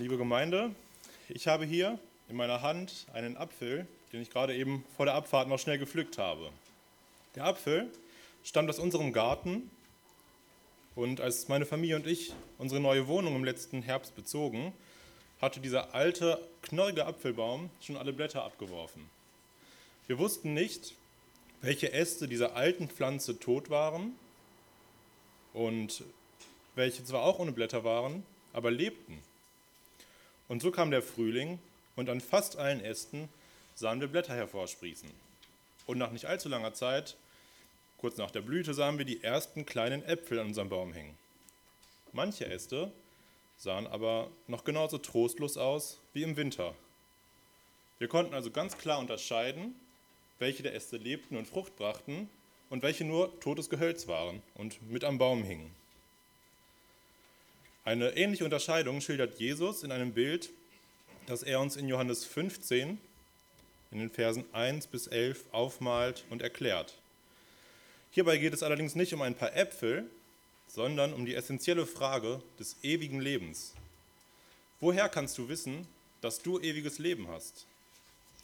liebe 0.00 0.16
Gemeinde, 0.16 0.74
ich 1.28 1.46
habe 1.46 1.66
hier 1.66 1.98
in 2.30 2.36
meiner 2.36 2.62
Hand 2.62 3.06
einen 3.12 3.36
Apfel, 3.36 3.86
den 4.14 4.22
ich 4.22 4.30
gerade 4.30 4.56
eben 4.56 4.82
vor 4.96 5.04
der 5.04 5.14
Abfahrt 5.14 5.46
noch 5.46 5.58
schnell 5.58 5.78
gepflückt 5.78 6.16
habe. 6.16 6.50
Der 7.34 7.44
Apfel 7.44 7.90
stammt 8.42 8.70
aus 8.70 8.78
unserem 8.78 9.12
Garten 9.12 9.70
und 10.94 11.20
als 11.20 11.48
meine 11.48 11.66
Familie 11.66 11.96
und 11.96 12.06
ich 12.06 12.32
unsere 12.56 12.80
neue 12.80 13.08
Wohnung 13.08 13.36
im 13.36 13.44
letzten 13.44 13.82
Herbst 13.82 14.16
bezogen, 14.16 14.72
hatte 15.38 15.60
dieser 15.60 15.94
alte, 15.94 16.40
knorrige 16.62 17.04
Apfelbaum 17.04 17.68
schon 17.82 17.98
alle 17.98 18.14
Blätter 18.14 18.42
abgeworfen. 18.42 19.06
Wir 20.06 20.18
wussten 20.18 20.54
nicht, 20.54 20.94
welche 21.60 21.92
Äste 21.92 22.26
dieser 22.26 22.56
alten 22.56 22.88
Pflanze 22.88 23.38
tot 23.38 23.68
waren 23.68 24.14
und 25.52 26.04
welche 26.74 27.04
zwar 27.04 27.22
auch 27.22 27.38
ohne 27.38 27.52
Blätter 27.52 27.84
waren, 27.84 28.22
aber 28.54 28.70
lebten. 28.70 29.22
Und 30.50 30.60
so 30.60 30.72
kam 30.72 30.90
der 30.90 31.00
Frühling 31.00 31.60
und 31.94 32.10
an 32.10 32.20
fast 32.20 32.56
allen 32.56 32.84
Ästen 32.84 33.28
sahen 33.76 34.00
wir 34.00 34.08
Blätter 34.08 34.34
hervorsprießen. 34.34 35.08
Und 35.86 35.96
nach 35.96 36.10
nicht 36.10 36.24
allzu 36.24 36.48
langer 36.48 36.74
Zeit, 36.74 37.16
kurz 37.98 38.16
nach 38.16 38.32
der 38.32 38.40
Blüte, 38.40 38.74
sahen 38.74 38.98
wir 38.98 39.04
die 39.04 39.22
ersten 39.22 39.64
kleinen 39.64 40.02
Äpfel 40.02 40.40
an 40.40 40.48
unserem 40.48 40.68
Baum 40.68 40.92
hängen. 40.92 41.16
Manche 42.12 42.46
Äste 42.46 42.90
sahen 43.58 43.86
aber 43.86 44.28
noch 44.48 44.64
genauso 44.64 44.98
trostlos 44.98 45.56
aus 45.56 46.00
wie 46.14 46.24
im 46.24 46.36
Winter. 46.36 46.74
Wir 48.00 48.08
konnten 48.08 48.34
also 48.34 48.50
ganz 48.50 48.76
klar 48.76 48.98
unterscheiden, 48.98 49.76
welche 50.40 50.64
der 50.64 50.74
Äste 50.74 50.96
lebten 50.96 51.36
und 51.36 51.46
Frucht 51.46 51.76
brachten 51.76 52.28
und 52.70 52.82
welche 52.82 53.04
nur 53.04 53.38
totes 53.38 53.70
Gehölz 53.70 54.08
waren 54.08 54.42
und 54.56 54.82
mit 54.90 55.04
am 55.04 55.16
Baum 55.16 55.44
hingen. 55.44 55.79
Eine 57.84 58.10
ähnliche 58.16 58.44
Unterscheidung 58.44 59.00
schildert 59.00 59.38
Jesus 59.38 59.82
in 59.82 59.90
einem 59.90 60.12
Bild, 60.12 60.50
das 61.26 61.42
er 61.42 61.60
uns 61.60 61.76
in 61.76 61.88
Johannes 61.88 62.24
15 62.26 62.98
in 63.90 63.98
den 63.98 64.10
Versen 64.10 64.44
1 64.52 64.86
bis 64.88 65.06
11 65.06 65.46
aufmalt 65.50 66.24
und 66.28 66.42
erklärt. 66.42 66.94
Hierbei 68.10 68.36
geht 68.36 68.52
es 68.52 68.62
allerdings 68.62 68.94
nicht 68.94 69.14
um 69.14 69.22
ein 69.22 69.34
paar 69.34 69.56
Äpfel, 69.56 70.10
sondern 70.68 71.14
um 71.14 71.24
die 71.24 71.34
essentielle 71.34 71.86
Frage 71.86 72.42
des 72.58 72.76
ewigen 72.82 73.20
Lebens. 73.20 73.72
Woher 74.80 75.08
kannst 75.08 75.38
du 75.38 75.48
wissen, 75.48 75.86
dass 76.20 76.42
du 76.42 76.60
ewiges 76.60 76.98
Leben 76.98 77.28
hast? 77.28 77.66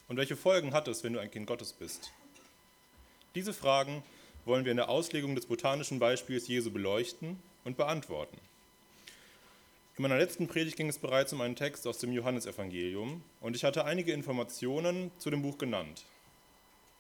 Und 0.09 0.17
welche 0.17 0.37
Folgen 0.37 0.73
hat 0.73 0.89
es, 0.89 1.05
wenn 1.05 1.13
du 1.13 1.19
ein 1.19 1.31
Kind 1.31 1.47
Gottes 1.47 1.75
bist? 1.75 2.11
Diese 3.35 3.53
Fragen 3.53 4.03
wollen 4.47 4.65
wir 4.65 4.71
in 4.71 4.79
der 4.79 4.89
Auslegung 4.89 5.35
des 5.35 5.47
botanischen 5.47 5.99
Beispiels 5.99 6.49
Jesu 6.49 6.71
beleuchten 6.71 7.39
und 7.65 7.77
beantworten. 7.77 8.39
In 9.99 10.03
meiner 10.03 10.19
letzten 10.19 10.47
Predigt 10.47 10.77
ging 10.77 10.91
es 10.91 10.99
bereits 10.99 11.33
um 11.33 11.41
einen 11.41 11.57
Text 11.57 11.87
aus 11.87 11.97
dem 11.97 12.13
Johannesevangelium 12.13 13.23
und 13.41 13.57
ich 13.57 13.65
hatte 13.65 13.87
einige 13.87 14.13
Informationen 14.13 15.11
zu 15.17 15.31
dem 15.31 15.41
Buch 15.41 15.57
genannt. 15.57 16.05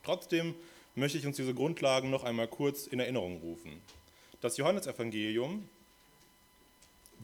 Trotzdem 0.03 0.55
möchte 0.94 1.19
ich 1.19 1.27
uns 1.27 1.36
diese 1.36 1.53
Grundlagen 1.53 2.08
noch 2.08 2.25
einmal 2.25 2.48
kurz 2.48 2.86
in 2.86 2.98
Erinnerung 2.98 3.36
rufen. 3.42 3.83
Das 4.41 4.56
Johannesevangelium 4.56 5.69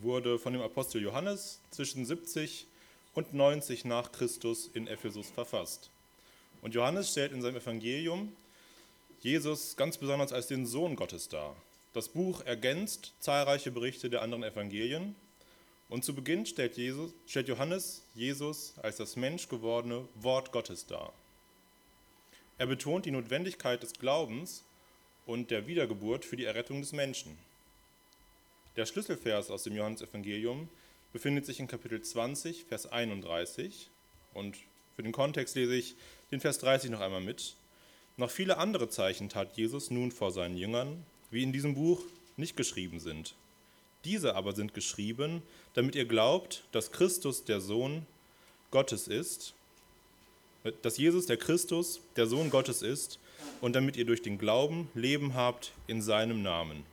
wurde 0.02 0.38
von 0.38 0.52
dem 0.52 0.60
Apostel 0.60 1.00
Johannes 1.00 1.58
zwischen 1.70 2.04
70 2.04 2.66
und 3.14 3.32
90 3.32 3.86
nach 3.86 4.12
Christus 4.12 4.68
in 4.74 4.86
Ephesus 4.86 5.30
verfasst. 5.30 5.88
Und 6.60 6.74
Johannes 6.74 7.12
stellt 7.12 7.32
in 7.32 7.40
seinem 7.40 7.56
Evangelium 7.56 8.36
Jesus 9.20 9.74
ganz 9.76 9.96
besonders 9.96 10.34
als 10.34 10.48
den 10.48 10.66
Sohn 10.66 10.96
Gottes 10.96 11.30
dar. 11.30 11.56
Das 11.94 12.10
Buch 12.10 12.42
ergänzt 12.42 13.14
zahlreiche 13.20 13.70
Berichte 13.70 14.10
der 14.10 14.20
anderen 14.20 14.44
Evangelien 14.44 15.14
und 15.92 16.06
zu 16.06 16.14
Beginn 16.14 16.46
stellt, 16.46 16.78
Jesus, 16.78 17.12
stellt 17.26 17.48
Johannes 17.48 18.02
Jesus 18.14 18.72
als 18.78 18.96
das 18.96 19.14
menschgewordene 19.14 20.08
Wort 20.14 20.50
Gottes 20.50 20.86
dar. 20.86 21.12
Er 22.56 22.66
betont 22.66 23.04
die 23.04 23.10
Notwendigkeit 23.10 23.82
des 23.82 23.92
Glaubens 23.92 24.64
und 25.26 25.50
der 25.50 25.66
Wiedergeburt 25.66 26.24
für 26.24 26.36
die 26.36 26.46
Errettung 26.46 26.80
des 26.80 26.92
Menschen. 26.92 27.36
Der 28.76 28.86
Schlüsselvers 28.86 29.50
aus 29.50 29.64
dem 29.64 29.76
Johannesevangelium 29.76 30.70
befindet 31.12 31.44
sich 31.44 31.60
in 31.60 31.68
Kapitel 31.68 32.00
20, 32.00 32.64
Vers 32.64 32.90
31. 32.90 33.90
Und 34.32 34.56
für 34.96 35.02
den 35.02 35.12
Kontext 35.12 35.56
lese 35.56 35.74
ich 35.74 35.94
den 36.30 36.40
Vers 36.40 36.56
30 36.60 36.90
noch 36.90 37.00
einmal 37.00 37.20
mit. 37.20 37.54
Noch 38.16 38.30
viele 38.30 38.56
andere 38.56 38.88
Zeichen 38.88 39.28
tat 39.28 39.58
Jesus 39.58 39.90
nun 39.90 40.10
vor 40.10 40.30
seinen 40.32 40.56
Jüngern, 40.56 41.04
wie 41.30 41.42
in 41.42 41.52
diesem 41.52 41.74
Buch 41.74 42.00
nicht 42.38 42.56
geschrieben 42.56 42.98
sind. 42.98 43.34
Diese 44.04 44.34
aber 44.34 44.52
sind 44.52 44.74
geschrieben, 44.74 45.42
damit 45.74 45.94
ihr 45.94 46.06
glaubt, 46.06 46.64
dass 46.72 46.90
Christus 46.90 47.44
der 47.44 47.60
Sohn 47.60 48.06
Gottes 48.70 49.06
ist, 49.06 49.54
dass 50.82 50.96
Jesus 50.96 51.26
der 51.26 51.36
Christus 51.36 52.00
der 52.16 52.26
Sohn 52.26 52.50
Gottes 52.50 52.82
ist 52.82 53.18
und 53.60 53.74
damit 53.74 53.96
ihr 53.96 54.04
durch 54.04 54.22
den 54.22 54.38
Glauben 54.38 54.88
Leben 54.94 55.34
habt 55.34 55.72
in 55.86 56.02
seinem 56.02 56.42
Namen. 56.42 56.84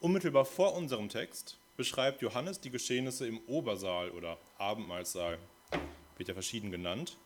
Unmittelbar 0.00 0.44
vor 0.44 0.74
unserem 0.74 1.08
Text 1.08 1.58
beschreibt 1.76 2.22
Johannes 2.22 2.60
die 2.60 2.70
Geschehnisse 2.70 3.26
im 3.26 3.40
Obersaal 3.46 4.10
oder 4.10 4.38
Abendmahlsaal, 4.58 5.38
wird 6.16 6.28
ja 6.28 6.34
verschieden 6.34 6.70
genannt. 6.70 7.16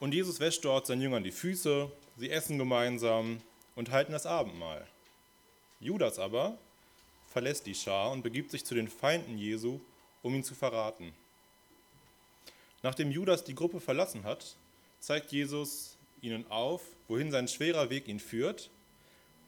Und 0.00 0.12
Jesus 0.12 0.40
wäscht 0.40 0.64
dort 0.64 0.86
seinen 0.86 1.02
Jüngern 1.02 1.24
die 1.24 1.32
Füße, 1.32 1.90
sie 2.16 2.30
essen 2.30 2.58
gemeinsam 2.58 3.40
und 3.74 3.90
halten 3.90 4.12
das 4.12 4.26
Abendmahl. 4.26 4.86
Judas 5.80 6.18
aber 6.18 6.58
verlässt 7.34 7.66
die 7.66 7.74
Schar 7.74 8.12
und 8.12 8.22
begibt 8.22 8.52
sich 8.52 8.64
zu 8.64 8.76
den 8.76 8.86
Feinden 8.86 9.36
Jesu, 9.36 9.80
um 10.22 10.36
ihn 10.36 10.44
zu 10.44 10.54
verraten. 10.54 11.12
Nachdem 12.84 13.10
Judas 13.10 13.42
die 13.42 13.56
Gruppe 13.56 13.80
verlassen 13.80 14.22
hat, 14.22 14.54
zeigt 15.00 15.32
Jesus 15.32 15.96
ihnen 16.22 16.48
auf, 16.48 16.82
wohin 17.08 17.32
sein 17.32 17.48
schwerer 17.48 17.90
Weg 17.90 18.06
ihn 18.06 18.20
führt, 18.20 18.70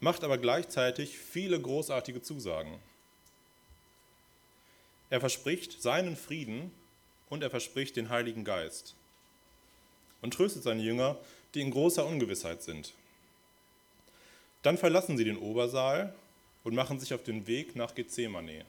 macht 0.00 0.24
aber 0.24 0.36
gleichzeitig 0.36 1.16
viele 1.16 1.60
großartige 1.60 2.20
Zusagen. 2.22 2.76
Er 5.08 5.20
verspricht 5.20 5.80
seinen 5.80 6.16
Frieden 6.16 6.72
und 7.30 7.44
er 7.44 7.50
verspricht 7.50 7.94
den 7.94 8.08
Heiligen 8.08 8.42
Geist 8.42 8.96
und 10.22 10.34
tröstet 10.34 10.64
seine 10.64 10.82
Jünger, 10.82 11.16
die 11.54 11.60
in 11.60 11.70
großer 11.70 12.04
Ungewissheit 12.04 12.64
sind. 12.64 12.94
Dann 14.62 14.76
verlassen 14.76 15.16
sie 15.16 15.24
den 15.24 15.38
Obersaal 15.38 16.12
und 16.66 16.74
machen 16.74 16.98
sich 16.98 17.14
auf 17.14 17.22
den 17.22 17.46
Weg 17.46 17.76
nach 17.76 17.94
Gethsemane. 17.94 18.64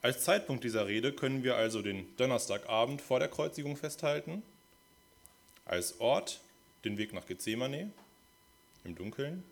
Als 0.00 0.24
Zeitpunkt 0.24 0.64
dieser 0.64 0.86
Rede 0.86 1.12
können 1.12 1.44
wir 1.44 1.56
also 1.56 1.82
den 1.82 2.06
Donnerstagabend 2.16 3.02
vor 3.02 3.18
der 3.18 3.28
Kreuzigung 3.28 3.76
festhalten, 3.76 4.42
als 5.66 6.00
Ort 6.00 6.40
den 6.86 6.96
Weg 6.96 7.12
nach 7.12 7.26
Gethsemane 7.26 7.90
im 8.82 8.94
Dunkeln, 8.94 9.44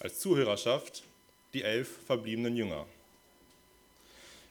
als 0.00 0.20
Zuhörerschaft 0.20 1.04
die 1.54 1.62
elf 1.62 1.88
verbliebenen 2.04 2.54
Jünger. 2.54 2.84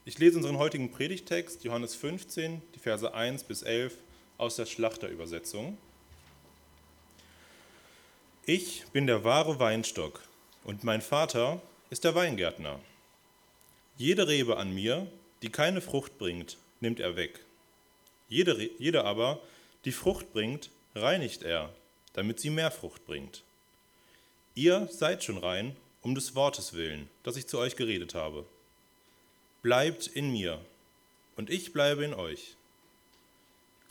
Ich 0.06 0.18
lese 0.18 0.38
unseren 0.38 0.58
heutigen 0.58 0.90
Predigtext, 0.92 1.64
Johannes 1.64 1.94
15, 1.94 2.64
die 2.74 2.80
Verse 2.80 3.14
1 3.14 3.44
bis 3.44 3.62
11 3.62 3.96
aus 4.40 4.56
der 4.56 4.66
Schlachterübersetzung. 4.66 5.78
Ich 8.48 8.86
bin 8.92 9.06
der 9.06 9.24
wahre 9.24 9.60
Weinstock 9.60 10.24
und 10.70 10.84
mein 10.84 11.02
Vater 11.02 11.64
ist 11.90 12.04
der 12.04 12.14
Weingärtner. 12.14 12.80
Jede 13.98 14.28
Rebe 14.28 14.58
an 14.58 14.72
mir, 14.72 15.08
die 15.42 15.50
keine 15.50 15.82
Frucht 15.82 16.20
bringt, 16.20 16.58
nimmt 16.80 17.00
er 17.00 17.16
weg. 17.16 17.40
Jede, 18.28 18.70
jede 18.78 19.04
aber, 19.04 19.42
die 19.86 19.92
Frucht 19.92 20.32
bringt, 20.32 20.70
reinigt 20.94 21.42
er, 21.42 21.74
damit 22.14 22.40
sie 22.40 22.52
mehr 22.52 22.70
Frucht 22.70 23.04
bringt. 23.08 23.42
Ihr 24.54 24.88
seid 24.92 25.24
schon 25.24 25.40
rein, 25.40 25.76
um 26.04 26.14
des 26.14 26.36
Wortes 26.36 26.74
willen, 26.74 27.10
das 27.24 27.36
ich 27.36 27.48
zu 27.48 27.58
euch 27.58 27.76
geredet 27.76 28.14
habe. 28.14 28.46
Bleibt 29.64 30.06
in 30.06 30.32
mir, 30.32 30.62
und 31.36 31.50
ich 31.50 31.74
bleibe 31.74 32.06
in 32.06 32.14
euch. 32.14 32.54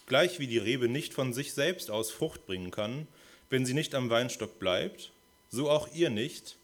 Gleich 0.07 0.39
wie 0.39 0.47
die 0.47 0.59
Rebe 0.59 0.89
nicht 0.89 1.13
von 1.13 1.33
sich 1.33 1.55
selbst 1.55 1.91
aus 1.91 2.13
Frucht 2.13 2.47
bringen 2.47 2.71
kann, 2.71 3.09
wenn 3.51 3.67
sie 3.67 3.75
nicht 3.75 3.97
am 3.97 4.11
Weinstock 4.11 4.61
bleibt, 4.61 5.11
so 5.51 5.69
auch 5.71 5.89
ihr 5.93 6.11
nicht, 6.11 6.55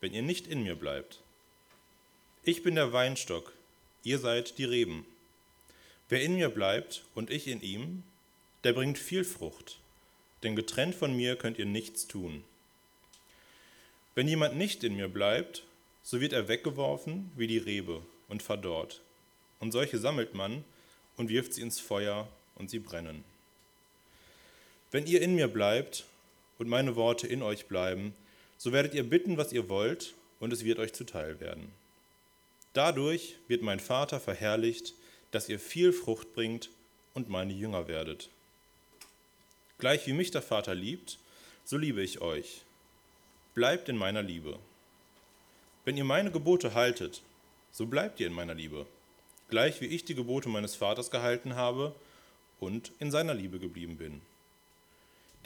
wenn 0.00 0.14
ihr 0.14 0.22
nicht 0.22 0.46
in 0.46 0.62
mir 0.62 0.74
bleibt. 0.74 1.20
Ich 2.42 2.62
bin 2.62 2.74
der 2.74 2.92
Weinstock, 2.92 3.52
ihr 4.02 4.18
seid 4.18 4.58
die 4.58 4.64
Reben. 4.64 5.04
Wer 6.08 6.22
in 6.22 6.34
mir 6.34 6.48
bleibt 6.48 7.04
und 7.14 7.30
ich 7.30 7.46
in 7.46 7.60
ihm, 7.60 8.02
der 8.64 8.72
bringt 8.72 8.98
viel 8.98 9.24
Frucht, 9.24 9.78
denn 10.42 10.56
getrennt 10.56 10.94
von 10.94 11.16
mir 11.16 11.36
könnt 11.36 11.58
ihr 11.58 11.66
nichts 11.66 12.06
tun. 12.06 12.44
Wenn 14.14 14.26
jemand 14.26 14.56
nicht 14.56 14.82
in 14.84 14.96
mir 14.96 15.08
bleibt, 15.08 15.62
so 16.02 16.20
wird 16.20 16.32
er 16.32 16.48
weggeworfen 16.48 17.30
wie 17.36 17.46
die 17.46 17.58
Rebe 17.58 18.02
und 18.28 18.42
verdorrt. 18.42 19.00
Und 19.60 19.72
solche 19.72 19.98
sammelt 19.98 20.34
man 20.34 20.64
und 21.16 21.28
wirft 21.28 21.54
sie 21.54 21.62
ins 21.62 21.78
Feuer 21.78 22.26
und 22.56 22.70
sie 22.70 22.78
brennen. 22.78 23.24
Wenn 24.90 25.06
ihr 25.06 25.22
in 25.22 25.34
mir 25.34 25.48
bleibt 25.48 26.06
und 26.58 26.68
meine 26.68 26.96
Worte 26.96 27.26
in 27.26 27.42
euch 27.42 27.66
bleiben, 27.66 28.14
so 28.62 28.72
werdet 28.72 28.92
ihr 28.92 29.04
bitten, 29.04 29.38
was 29.38 29.54
ihr 29.54 29.70
wollt, 29.70 30.14
und 30.38 30.52
es 30.52 30.64
wird 30.64 30.78
euch 30.78 30.92
zuteil 30.92 31.40
werden. 31.40 31.72
Dadurch 32.74 33.36
wird 33.48 33.62
mein 33.62 33.80
Vater 33.80 34.20
verherrlicht, 34.20 34.92
dass 35.30 35.48
ihr 35.48 35.58
viel 35.58 35.94
Frucht 35.94 36.34
bringt 36.34 36.68
und 37.14 37.30
meine 37.30 37.54
Jünger 37.54 37.88
werdet. 37.88 38.28
Gleich 39.78 40.06
wie 40.06 40.12
mich 40.12 40.30
der 40.30 40.42
Vater 40.42 40.74
liebt, 40.74 41.18
so 41.64 41.78
liebe 41.78 42.02
ich 42.02 42.20
euch. 42.20 42.60
Bleibt 43.54 43.88
in 43.88 43.96
meiner 43.96 44.22
Liebe. 44.22 44.58
Wenn 45.86 45.96
ihr 45.96 46.04
meine 46.04 46.30
Gebote 46.30 46.74
haltet, 46.74 47.22
so 47.72 47.86
bleibt 47.86 48.20
ihr 48.20 48.26
in 48.26 48.34
meiner 48.34 48.54
Liebe, 48.54 48.84
gleich 49.48 49.80
wie 49.80 49.86
ich 49.86 50.04
die 50.04 50.14
Gebote 50.14 50.50
meines 50.50 50.74
Vaters 50.74 51.10
gehalten 51.10 51.54
habe 51.54 51.94
und 52.58 52.92
in 52.98 53.10
seiner 53.10 53.32
Liebe 53.32 53.58
geblieben 53.58 53.96
bin. 53.96 54.20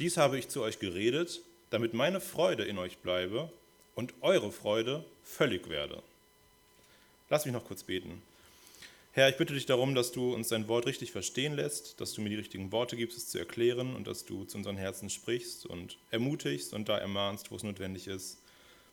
Dies 0.00 0.16
habe 0.16 0.36
ich 0.36 0.48
zu 0.48 0.62
euch 0.62 0.80
geredet, 0.80 1.42
damit 1.74 1.92
meine 1.92 2.20
Freude 2.20 2.62
in 2.62 2.78
euch 2.78 2.98
bleibe 2.98 3.50
und 3.96 4.14
eure 4.20 4.52
Freude 4.52 5.04
völlig 5.24 5.68
werde. 5.68 6.04
Lass 7.30 7.46
mich 7.46 7.52
noch 7.52 7.64
kurz 7.64 7.82
beten. 7.82 8.22
Herr, 9.12 9.28
ich 9.28 9.36
bitte 9.36 9.54
dich 9.54 9.66
darum, 9.66 9.96
dass 9.96 10.12
du 10.12 10.32
uns 10.32 10.48
dein 10.48 10.68
Wort 10.68 10.86
richtig 10.86 11.10
verstehen 11.10 11.54
lässt, 11.54 12.00
dass 12.00 12.12
du 12.12 12.20
mir 12.20 12.28
die 12.28 12.36
richtigen 12.36 12.70
Worte 12.70 12.96
gibst, 12.96 13.18
es 13.18 13.28
zu 13.28 13.38
erklären 13.38 13.96
und 13.96 14.06
dass 14.06 14.24
du 14.24 14.44
zu 14.44 14.56
unseren 14.56 14.76
Herzen 14.76 15.10
sprichst 15.10 15.66
und 15.66 15.98
ermutigst 16.12 16.72
und 16.74 16.88
da 16.88 16.96
ermahnst, 16.96 17.50
wo 17.50 17.56
es 17.56 17.64
notwendig 17.64 18.06
ist. 18.06 18.38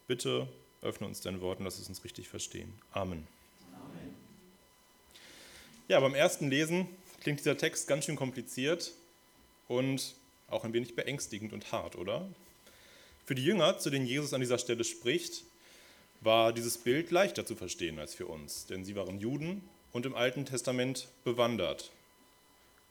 Bitte 0.07 0.47
öffne 0.81 1.05
uns 1.05 1.21
dein 1.21 1.39
Wort 1.39 1.59
und 1.59 1.65
lass 1.65 1.77
es 1.77 1.87
uns 1.87 2.03
richtig 2.03 2.29
verstehen. 2.29 2.73
Amen. 2.93 3.27
Ja, 5.87 5.99
beim 5.99 6.15
ersten 6.15 6.49
Lesen 6.49 6.87
klingt 7.21 7.39
dieser 7.39 7.59
Text 7.59 7.87
ganz 7.87 8.05
schön 8.05 8.15
kompliziert 8.15 8.91
und 9.67 10.15
auch 10.47 10.63
ein 10.63 10.73
wenig 10.73 10.95
beängstigend 10.95 11.53
und 11.53 11.71
hart, 11.71 11.95
oder? 11.95 12.27
Für 13.31 13.35
die 13.35 13.45
Jünger, 13.45 13.77
zu 13.77 13.89
denen 13.89 14.05
Jesus 14.05 14.33
an 14.33 14.41
dieser 14.41 14.57
Stelle 14.57 14.83
spricht, 14.83 15.45
war 16.19 16.51
dieses 16.51 16.77
Bild 16.77 17.11
leichter 17.11 17.45
zu 17.45 17.55
verstehen 17.55 17.97
als 17.97 18.13
für 18.13 18.25
uns, 18.25 18.65
denn 18.65 18.83
sie 18.83 18.93
waren 18.97 19.21
Juden 19.21 19.63
und 19.93 20.05
im 20.05 20.15
Alten 20.15 20.43
Testament 20.43 21.07
bewandert. 21.23 21.91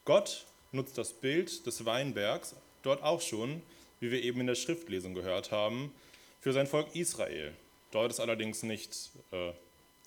Gott 0.07 0.47
nutzt 0.73 0.97
das 0.97 1.13
Bild 1.13 1.67
des 1.67 1.85
Weinbergs 1.85 2.55
dort 2.83 3.03
auch 3.03 3.21
schon, 3.21 3.61
wie 4.01 4.11
wir 4.11 4.23
eben 4.23 4.41
in 4.41 4.47
der 4.47 4.55
Schriftlesung 4.55 5.13
gehört 5.13 5.51
haben, 5.51 5.93
für 6.41 6.55
sein 6.55 6.67
Volk 6.67 6.97
Israel. 6.97 7.53
Dort 7.91 8.11
ist 8.11 8.21
allerdings 8.21 8.63
nicht 8.63 9.11
äh, 9.33 9.53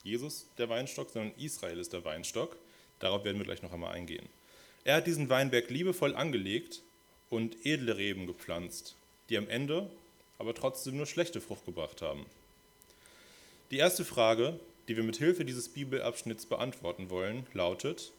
Jesus 0.01 0.47
der 0.57 0.67
Weinstock, 0.67 1.11
sondern 1.11 1.37
Israel 1.37 1.77
ist 1.77 1.93
der 1.93 2.05
Weinstock. 2.05 2.57
Darauf 2.97 3.23
werden 3.23 3.37
wir 3.37 3.45
gleich 3.45 3.61
noch 3.61 3.71
einmal 3.71 3.93
eingehen. 3.93 4.27
Er 4.83 4.95
hat 4.95 5.05
diesen 5.05 5.29
Weinberg 5.29 5.69
liebevoll 5.69 6.15
angelegt 6.15 6.81
und 7.29 7.55
edle 7.67 7.97
Reben 7.97 8.25
gepflanzt, 8.25 8.95
die 9.29 9.37
am 9.37 9.47
Ende 9.47 9.91
aber 10.37 10.53
trotzdem 10.53 10.97
nur 10.97 11.05
schlechte 11.05 11.41
Frucht 11.41 11.65
gebracht 11.65 12.01
haben. 12.01 12.25
Die 13.71 13.77
erste 13.77 14.05
Frage, 14.05 14.59
die 14.87 14.95
wir 14.95 15.03
mit 15.03 15.17
Hilfe 15.17 15.45
dieses 15.45 15.69
Bibelabschnitts 15.69 16.45
beantworten 16.45 17.09
wollen, 17.09 17.47
lautet: 17.53 18.11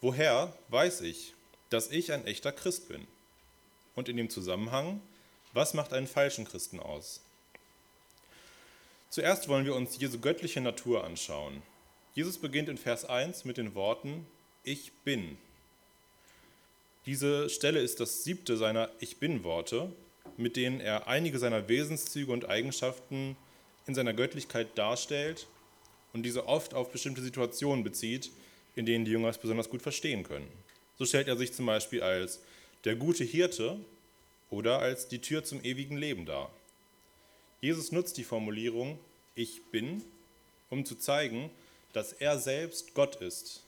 Woher 0.00 0.56
weiß 0.68 1.02
ich, 1.02 1.34
dass 1.68 1.90
ich 1.90 2.12
ein 2.12 2.26
echter 2.26 2.52
Christ 2.52 2.88
bin? 2.88 3.06
Und 3.94 4.08
in 4.08 4.16
dem 4.16 4.30
Zusammenhang, 4.30 5.00
was 5.52 5.74
macht 5.74 5.92
einen 5.92 6.06
falschen 6.06 6.44
Christen 6.44 6.80
aus? 6.80 7.20
Zuerst 9.10 9.48
wollen 9.48 9.64
wir 9.64 9.74
uns 9.74 9.98
Jesu 9.98 10.20
göttliche 10.20 10.60
Natur 10.60 11.04
anschauen. 11.04 11.62
Jesus 12.14 12.38
beginnt 12.38 12.68
in 12.68 12.78
Vers 12.78 13.04
1 13.04 13.44
mit 13.44 13.56
den 13.56 13.74
Worten: 13.74 14.26
Ich 14.64 14.92
bin. 15.04 15.38
Diese 17.06 17.48
Stelle 17.48 17.80
ist 17.80 18.00
das 18.00 18.24
siebte 18.24 18.56
seiner 18.56 18.90
Ich 19.00 19.18
bin-Worte, 19.18 19.92
mit 20.36 20.56
denen 20.56 20.80
er 20.80 21.06
einige 21.06 21.38
seiner 21.38 21.68
Wesenszüge 21.68 22.32
und 22.32 22.48
Eigenschaften 22.48 23.36
in 23.86 23.94
seiner 23.94 24.14
Göttlichkeit 24.14 24.76
darstellt 24.76 25.46
und 26.12 26.22
diese 26.22 26.46
oft 26.46 26.74
auf 26.74 26.90
bestimmte 26.90 27.22
Situationen 27.22 27.84
bezieht, 27.84 28.30
in 28.76 28.86
denen 28.86 29.04
die 29.04 29.10
Jünger 29.10 29.28
es 29.28 29.38
besonders 29.38 29.68
gut 29.68 29.82
verstehen 29.82 30.24
können. 30.24 30.48
So 30.98 31.04
stellt 31.04 31.28
er 31.28 31.36
sich 31.36 31.52
zum 31.52 31.66
Beispiel 31.66 32.02
als 32.02 32.40
der 32.84 32.96
gute 32.96 33.24
Hirte 33.24 33.78
oder 34.50 34.80
als 34.80 35.08
die 35.08 35.20
Tür 35.20 35.44
zum 35.44 35.62
ewigen 35.64 35.96
Leben 35.96 36.26
dar. 36.26 36.50
Jesus 37.60 37.92
nutzt 37.92 38.16
die 38.16 38.24
Formulierung 38.24 38.98
Ich 39.34 39.62
bin, 39.70 40.02
um 40.70 40.84
zu 40.84 40.96
zeigen, 40.96 41.50
dass 41.92 42.12
er 42.12 42.38
selbst 42.38 42.94
Gott 42.94 43.16
ist. 43.16 43.62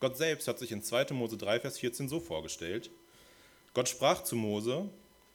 Gott 0.00 0.16
selbst 0.16 0.48
hat 0.48 0.58
sich 0.58 0.72
in 0.72 0.82
2. 0.82 1.12
Mose 1.12 1.36
3, 1.36 1.60
Vers 1.60 1.78
14 1.78 2.08
so 2.08 2.20
vorgestellt. 2.20 2.90
Gott 3.72 3.88
sprach 3.88 4.24
zu 4.24 4.36
Mose, 4.36 4.88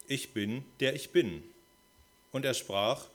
ich 0.07 0.33
bin, 0.33 0.63
der 0.79 0.95
ich 0.95 1.11
bin. 1.11 1.43
Und 2.31 2.45
er 2.45 2.53
sprach, 2.53 3.07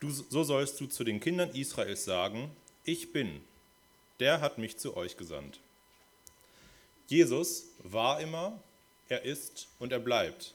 Du, 0.00 0.10
so 0.10 0.44
sollst 0.44 0.78
du 0.80 0.86
zu 0.86 1.04
den 1.04 1.20
Kindern 1.20 1.50
Israels 1.50 2.04
sagen, 2.04 2.50
ich 2.84 3.12
bin, 3.12 3.40
der 4.20 4.42
hat 4.42 4.58
mich 4.58 4.76
zu 4.76 4.94
euch 4.94 5.16
gesandt. 5.16 5.58
Jesus 7.08 7.68
war 7.82 8.20
immer, 8.20 8.60
er 9.08 9.22
ist 9.24 9.68
und 9.78 9.92
er 9.92 9.98
bleibt. 9.98 10.52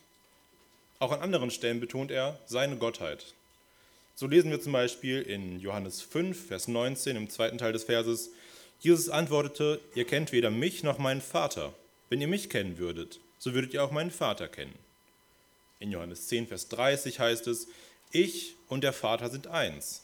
Auch 0.99 1.11
an 1.11 1.21
anderen 1.21 1.49
Stellen 1.49 1.79
betont 1.79 2.11
er 2.11 2.39
seine 2.45 2.77
Gottheit. 2.77 3.33
So 4.13 4.27
lesen 4.27 4.51
wir 4.51 4.61
zum 4.61 4.73
Beispiel 4.73 5.23
in 5.23 5.59
Johannes 5.59 6.01
5, 6.01 6.47
Vers 6.47 6.67
19 6.67 7.15
im 7.15 7.29
zweiten 7.29 7.57
Teil 7.57 7.73
des 7.73 7.85
Verses, 7.85 8.29
Jesus 8.79 9.09
antwortete, 9.09 9.79
ihr 9.95 10.05
kennt 10.05 10.31
weder 10.31 10.51
mich 10.51 10.83
noch 10.83 10.99
meinen 10.99 11.21
Vater. 11.21 11.73
Wenn 12.09 12.21
ihr 12.21 12.27
mich 12.27 12.49
kennen 12.49 12.77
würdet, 12.77 13.19
so 13.39 13.53
würdet 13.53 13.73
ihr 13.73 13.83
auch 13.83 13.91
meinen 13.91 14.11
Vater 14.11 14.47
kennen. 14.47 14.75
In 15.81 15.91
Johannes 15.91 16.27
10, 16.27 16.47
Vers 16.47 16.69
30 16.69 17.19
heißt 17.19 17.47
es, 17.47 17.67
ich 18.11 18.55
und 18.67 18.83
der 18.83 18.93
Vater 18.93 19.29
sind 19.29 19.47
eins. 19.47 20.03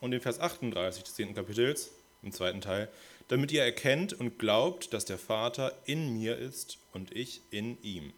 Und 0.00 0.12
in 0.12 0.20
Vers 0.20 0.40
38 0.40 1.04
des 1.04 1.14
10. 1.14 1.34
Kapitels, 1.34 1.90
im 2.22 2.32
zweiten 2.32 2.62
Teil, 2.62 2.88
damit 3.28 3.52
ihr 3.52 3.62
erkennt 3.62 4.14
und 4.14 4.38
glaubt, 4.38 4.94
dass 4.94 5.04
der 5.04 5.18
Vater 5.18 5.76
in 5.84 6.14
mir 6.14 6.38
ist 6.38 6.78
und 6.94 7.14
ich 7.14 7.42
in 7.50 7.76
ihm. 7.82 8.14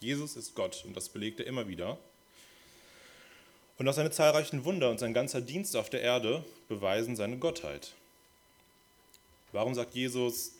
Jesus 0.00 0.36
ist 0.36 0.54
Gott 0.54 0.84
und 0.84 0.94
das 0.94 1.08
belegt 1.08 1.40
er 1.40 1.46
immer 1.46 1.68
wieder. 1.68 1.96
Und 3.78 3.88
auch 3.88 3.94
seine 3.94 4.10
zahlreichen 4.10 4.64
Wunder 4.64 4.90
und 4.90 5.00
sein 5.00 5.14
ganzer 5.14 5.40
Dienst 5.40 5.74
auf 5.74 5.88
der 5.88 6.02
Erde 6.02 6.44
beweisen 6.68 7.16
seine 7.16 7.38
Gottheit. 7.38 7.92
Warum 9.52 9.74
sagt 9.74 9.94
Jesus 9.94 10.52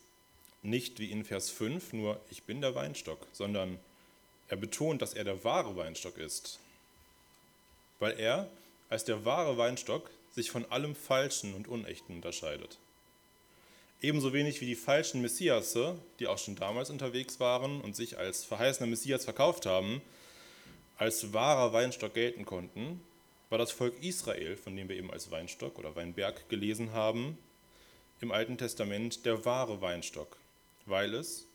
nicht 0.63 0.99
wie 0.99 1.11
in 1.11 1.23
Vers 1.23 1.51
5 1.51 1.93
nur, 1.93 2.19
ich 2.31 2.45
bin 2.45 2.63
der 2.63 2.75
Weinstock, 2.75 3.27
sondern 3.33 3.79
er 4.49 4.57
betont, 4.57 5.03
dass 5.03 5.15
er 5.15 5.25
der 5.25 5.45
wahre 5.45 5.77
Weinstock 5.77 6.19
ist 6.19 6.59
weil 7.99 8.21
er 8.21 8.49
als 8.91 9.05
der 9.05 9.25
wahre 9.25 9.57
Weinstock 9.57 10.11
sich 10.33 10.51
von 10.51 10.71
allem 10.71 10.95
Falschen 10.95 11.55
und 11.55 11.69
Unechten 11.69 12.17
unterscheidet. 12.17 12.79
Ebenso 14.03 14.33
wenig 14.33 14.61
wie 14.61 14.67
die 14.67 14.75
falschen 14.75 15.23
Messiasse, 15.23 15.97
die 16.19 16.27
auch 16.27 16.37
schon 16.39 16.57
damals 16.57 16.91
unterwegs 16.91 17.41
waren 17.41 17.81
und 17.81 17.97
sich 17.97 18.19
als 18.19 18.45
verheißener 18.45 18.89
Messias 18.89 19.25
verkauft 19.25 19.65
haben, 19.65 20.03
als 20.99 21.33
wahrer 21.33 21.73
Weinstock 21.73 22.15
gelten 22.15 22.45
konnten, 22.45 23.01
war 23.49 23.59
das 23.59 23.73
Volk 23.73 23.95
Israel, 24.03 24.57
von 24.57 24.77
dem 24.77 24.89
wir 24.89 24.97
eben 24.97 25.11
als 25.11 25.31
Weinstock 25.31 25.79
oder 25.79 25.97
Weinberg 25.97 26.49
gelesen 26.49 26.93
haben, 26.93 27.39
im 28.21 28.33
Alten 28.33 28.59
Testament 28.59 29.25
der 29.25 29.45
wahre 29.45 29.81
Weinstock, 29.81 30.37
weil 30.87 31.15
es 31.15 31.47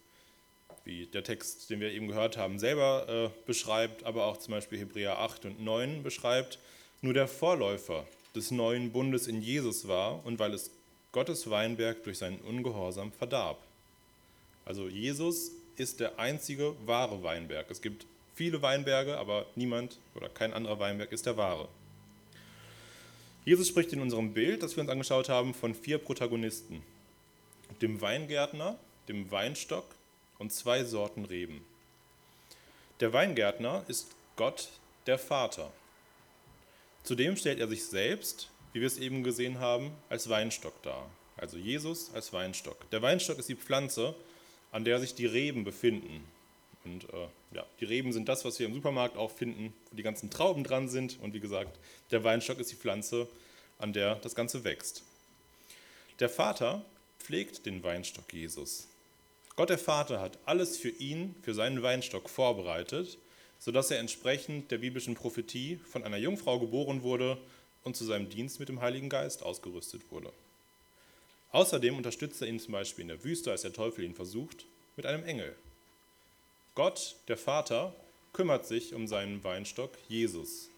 wie 0.89 1.05
der 1.05 1.23
Text, 1.23 1.69
den 1.69 1.79
wir 1.79 1.91
eben 1.91 2.07
gehört 2.07 2.35
haben, 2.35 2.57
selber 2.57 3.05
äh, 3.07 3.45
beschreibt, 3.45 4.03
aber 4.05 4.25
auch 4.25 4.37
zum 4.37 4.53
Beispiel 4.53 4.79
Hebräer 4.79 5.19
8 5.19 5.45
und 5.45 5.63
9 5.63 6.01
beschreibt, 6.01 6.57
nur 7.01 7.13
der 7.13 7.27
Vorläufer 7.27 8.07
des 8.35 8.49
neuen 8.49 8.91
Bundes 8.91 9.27
in 9.27 9.41
Jesus 9.41 9.87
war 9.87 10.25
und 10.25 10.39
weil 10.39 10.53
es 10.53 10.71
Gottes 11.11 11.49
Weinberg 11.49 12.03
durch 12.03 12.17
seinen 12.17 12.39
Ungehorsam 12.39 13.11
verdarb. 13.11 13.59
Also 14.65 14.87
Jesus 14.87 15.51
ist 15.77 15.99
der 15.99 16.17
einzige 16.17 16.75
wahre 16.85 17.21
Weinberg. 17.23 17.69
Es 17.69 17.81
gibt 17.81 18.07
viele 18.33 18.61
Weinberge, 18.61 19.17
aber 19.17 19.45
niemand 19.55 19.99
oder 20.15 20.27
kein 20.27 20.53
anderer 20.53 20.79
Weinberg 20.79 21.11
ist 21.11 21.25
der 21.25 21.37
wahre. 21.37 21.67
Jesus 23.45 23.67
spricht 23.67 23.93
in 23.93 24.01
unserem 24.01 24.33
Bild, 24.33 24.63
das 24.63 24.75
wir 24.75 24.81
uns 24.81 24.91
angeschaut 24.91 25.29
haben, 25.29 25.53
von 25.53 25.75
vier 25.75 25.99
Protagonisten. 25.99 26.81
Dem 27.81 28.01
Weingärtner, 28.01 28.77
dem 29.07 29.31
Weinstock, 29.31 29.85
und 30.39 30.51
zwei 30.51 30.83
Sorten 30.83 31.25
Reben. 31.25 31.63
Der 32.99 33.13
Weingärtner 33.13 33.85
ist 33.87 34.07
Gott, 34.35 34.69
der 35.05 35.19
Vater. 35.19 35.71
Zudem 37.03 37.37
stellt 37.37 37.59
er 37.59 37.67
sich 37.67 37.85
selbst, 37.85 38.49
wie 38.73 38.81
wir 38.81 38.87
es 38.87 38.97
eben 38.97 39.23
gesehen 39.23 39.59
haben, 39.59 39.91
als 40.09 40.29
Weinstock 40.29 40.81
dar. 40.81 41.09
Also 41.37 41.57
Jesus 41.57 42.13
als 42.13 42.33
Weinstock. 42.33 42.89
Der 42.91 43.01
Weinstock 43.01 43.37
ist 43.37 43.49
die 43.49 43.55
Pflanze, 43.55 44.15
an 44.71 44.83
der 44.83 44.99
sich 44.99 45.15
die 45.15 45.25
Reben 45.25 45.63
befinden. 45.63 46.23
Und 46.83 47.05
äh, 47.05 47.27
ja, 47.55 47.65
die 47.79 47.85
Reben 47.85 48.13
sind 48.13 48.27
das, 48.27 48.45
was 48.45 48.59
wir 48.59 48.67
im 48.67 48.73
Supermarkt 48.73 49.17
auch 49.17 49.31
finden, 49.31 49.73
wo 49.89 49.95
die 49.95 50.03
ganzen 50.03 50.29
Trauben 50.29 50.63
dran 50.63 50.89
sind. 50.89 51.19
Und 51.21 51.33
wie 51.33 51.39
gesagt, 51.39 51.79
der 52.11 52.23
Weinstock 52.23 52.59
ist 52.59 52.71
die 52.71 52.75
Pflanze, 52.75 53.27
an 53.77 53.93
der 53.93 54.15
das 54.15 54.35
Ganze 54.35 54.63
wächst. 54.63 55.03
Der 56.19 56.29
Vater 56.29 56.83
pflegt 57.17 57.65
den 57.65 57.83
Weinstock 57.83 58.33
Jesus. 58.33 58.87
Gott 59.59 59.69
der 59.69 59.77
Vater 59.77 60.21
hat 60.21 60.39
alles 60.45 60.77
für 60.77 60.87
ihn, 60.87 61.35
für 61.41 61.53
seinen 61.53 61.83
Weinstock 61.83 62.29
vorbereitet, 62.29 63.17
sodass 63.59 63.91
er 63.91 63.99
entsprechend 63.99 64.71
der 64.71 64.77
biblischen 64.77 65.15
Prophetie 65.15 65.81
von 65.85 66.05
einer 66.05 66.15
Jungfrau 66.15 66.59
geboren 66.59 67.03
wurde 67.03 67.37
und 67.83 67.97
zu 67.97 68.05
seinem 68.05 68.29
Dienst 68.29 68.61
mit 68.61 68.69
dem 68.69 68.79
Heiligen 68.79 69.09
Geist 69.09 69.43
ausgerüstet 69.43 70.03
wurde. 70.11 70.31
Außerdem 71.51 71.97
unterstützt 71.97 72.41
er 72.41 72.47
ihn 72.47 72.61
zum 72.61 72.71
Beispiel 72.71 73.01
in 73.01 73.09
der 73.09 73.21
Wüste, 73.25 73.51
als 73.51 73.63
der 73.63 73.73
Teufel 73.73 74.05
ihn 74.05 74.15
versucht, 74.15 74.63
mit 74.95 75.05
einem 75.05 75.25
Engel. 75.25 75.53
Gott, 76.73 77.17
der 77.27 77.35
Vater, 77.35 77.93
kümmert 78.31 78.65
sich 78.65 78.93
um 78.93 79.09
seinen 79.09 79.43
Weinstock 79.43 79.91
Jesus. 80.07 80.69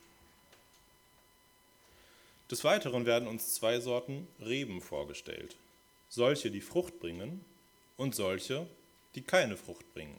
Des 2.49 2.63
Weiteren 2.63 3.05
werden 3.05 3.27
uns 3.27 3.53
zwei 3.53 3.79
Sorten 3.79 4.27
Reben 4.43 4.81
vorgestellt. 4.81 5.55
Solche, 6.09 6.49
die 6.49 6.61
Frucht 6.61 6.99
bringen 6.99 7.45
und 8.01 8.15
solche, 8.15 8.65
die 9.13 9.21
keine 9.21 9.55
Frucht 9.55 9.93
bringen. 9.93 10.17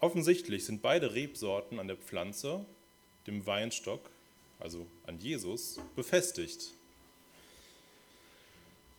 Offensichtlich 0.00 0.66
sind 0.66 0.82
beide 0.82 1.14
Rebsorten 1.14 1.80
an 1.80 1.88
der 1.88 1.96
Pflanze, 1.96 2.66
dem 3.26 3.46
Weinstock, 3.46 4.10
also 4.60 4.86
an 5.06 5.18
Jesus, 5.18 5.80
befestigt. 5.96 6.72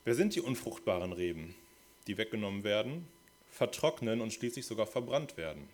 Wer 0.04 0.16
sind 0.16 0.34
die 0.34 0.42
unfruchtbaren 0.42 1.14
Reben, 1.14 1.54
die 2.08 2.18
weggenommen 2.18 2.64
werden, 2.64 3.08
vertrocknen 3.52 4.20
und 4.20 4.34
schließlich 4.34 4.66
sogar 4.66 4.88
verbrannt 4.88 5.38
werden? 5.38 5.70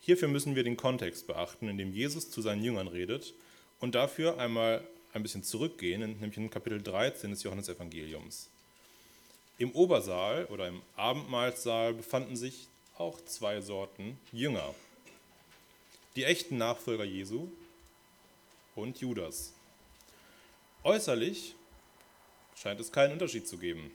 Hierfür 0.00 0.28
müssen 0.28 0.54
wir 0.54 0.64
den 0.64 0.76
Kontext 0.76 1.26
beachten, 1.26 1.66
in 1.66 1.78
dem 1.78 1.94
Jesus 1.94 2.30
zu 2.30 2.42
seinen 2.42 2.62
Jüngern 2.62 2.88
redet 2.88 3.32
und 3.80 3.94
dafür 3.94 4.38
einmal 4.38 4.86
ein 5.14 5.22
bisschen 5.22 5.42
zurückgehen, 5.42 6.18
nämlich 6.20 6.36
in 6.36 6.50
Kapitel 6.50 6.82
13 6.82 7.30
des 7.30 7.42
Johannesevangeliums. 7.42 8.50
Im 9.60 9.72
Obersaal 9.72 10.46
oder 10.46 10.68
im 10.68 10.80
Abendmahlsaal 10.94 11.94
befanden 11.94 12.36
sich 12.36 12.68
auch 12.96 13.20
zwei 13.24 13.60
Sorten 13.60 14.16
Jünger. 14.30 14.72
Die 16.14 16.22
echten 16.22 16.58
Nachfolger 16.58 17.02
Jesu 17.02 17.48
und 18.76 19.00
Judas. 19.00 19.52
Äußerlich 20.84 21.56
scheint 22.54 22.78
es 22.78 22.92
keinen 22.92 23.14
Unterschied 23.14 23.48
zu 23.48 23.58
geben. 23.58 23.90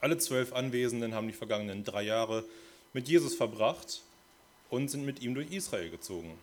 Alle 0.00 0.18
zwölf 0.18 0.52
Anwesenden 0.52 1.14
haben 1.14 1.28
die 1.28 1.32
vergangenen 1.32 1.84
drei 1.84 2.02
Jahre 2.02 2.44
mit 2.92 3.08
Jesus 3.08 3.36
verbracht 3.36 4.02
und 4.68 4.88
sind 4.88 5.06
mit 5.06 5.22
ihm 5.22 5.36
durch 5.36 5.52
Israel 5.52 5.90
gezogen. 5.90 6.36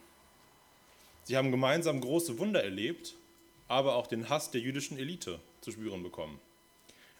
Sie 1.25 1.35
haben 1.35 1.51
gemeinsam 1.51 1.99
große 1.99 2.39
Wunder 2.39 2.63
erlebt, 2.63 3.15
aber 3.67 3.95
auch 3.95 4.07
den 4.07 4.29
Hass 4.29 4.49
der 4.49 4.61
jüdischen 4.61 4.97
Elite 4.97 5.41
zu 5.59 5.71
spüren 5.73 6.03
bekommen. 6.03 6.39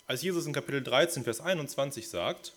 Als 0.05 0.21
Jesus 0.21 0.45
in 0.45 0.51
Kapitel 0.51 0.83
13, 0.83 1.23
Vers 1.23 1.39
21 1.39 2.09
sagt, 2.09 2.51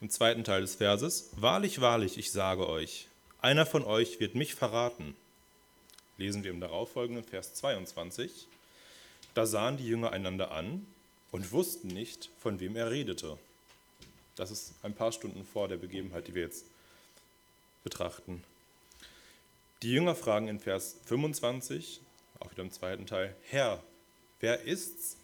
im 0.00 0.10
zweiten 0.10 0.42
Teil 0.42 0.62
des 0.62 0.74
Verses, 0.74 1.30
Wahrlich, 1.36 1.80
wahrlich, 1.80 2.18
ich 2.18 2.32
sage 2.32 2.68
euch, 2.68 3.06
einer 3.40 3.66
von 3.66 3.84
euch 3.84 4.18
wird 4.18 4.34
mich 4.34 4.56
verraten, 4.56 5.14
lesen 6.18 6.42
wir 6.42 6.50
im 6.50 6.60
darauffolgenden 6.60 7.22
Vers 7.22 7.54
22, 7.54 8.48
da 9.34 9.46
sahen 9.46 9.76
die 9.76 9.86
Jünger 9.86 10.10
einander 10.10 10.50
an 10.50 10.84
und 11.30 11.52
wussten 11.52 11.86
nicht, 11.86 12.30
von 12.40 12.58
wem 12.58 12.74
er 12.74 12.90
redete. 12.90 13.38
Das 14.34 14.50
ist 14.50 14.74
ein 14.82 14.94
paar 14.94 15.12
Stunden 15.12 15.44
vor 15.44 15.68
der 15.68 15.76
Begebenheit, 15.76 16.26
die 16.26 16.34
wir 16.34 16.42
jetzt 16.42 16.64
betrachten. 17.84 18.42
Die 19.82 19.92
Jünger 19.92 20.16
fragen 20.16 20.48
in 20.48 20.58
Vers 20.58 20.96
25, 21.06 22.00
auch 22.40 22.50
wieder 22.50 22.62
im 22.64 22.72
zweiten 22.72 23.06
Teil, 23.06 23.36
Herr, 23.50 23.80
wer 24.40 24.62
ist's? 24.62 25.16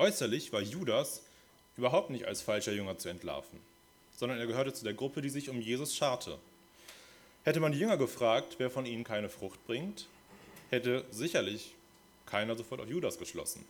Äußerlich 0.00 0.50
war 0.54 0.62
Judas 0.62 1.20
überhaupt 1.76 2.08
nicht 2.08 2.24
als 2.24 2.40
falscher 2.40 2.72
Jünger 2.72 2.96
zu 2.96 3.10
entlarven, 3.10 3.60
sondern 4.16 4.38
er 4.38 4.46
gehörte 4.46 4.72
zu 4.72 4.82
der 4.82 4.94
Gruppe, 4.94 5.20
die 5.20 5.28
sich 5.28 5.50
um 5.50 5.60
Jesus 5.60 5.94
scharte. 5.94 6.38
Hätte 7.44 7.60
man 7.60 7.72
die 7.72 7.78
Jünger 7.78 7.98
gefragt, 7.98 8.54
wer 8.56 8.70
von 8.70 8.86
ihnen 8.86 9.04
keine 9.04 9.28
Frucht 9.28 9.62
bringt, 9.66 10.06
hätte 10.70 11.04
sicherlich 11.10 11.74
keiner 12.24 12.56
sofort 12.56 12.80
auf 12.80 12.88
Judas 12.88 13.18
geschlossen. 13.18 13.62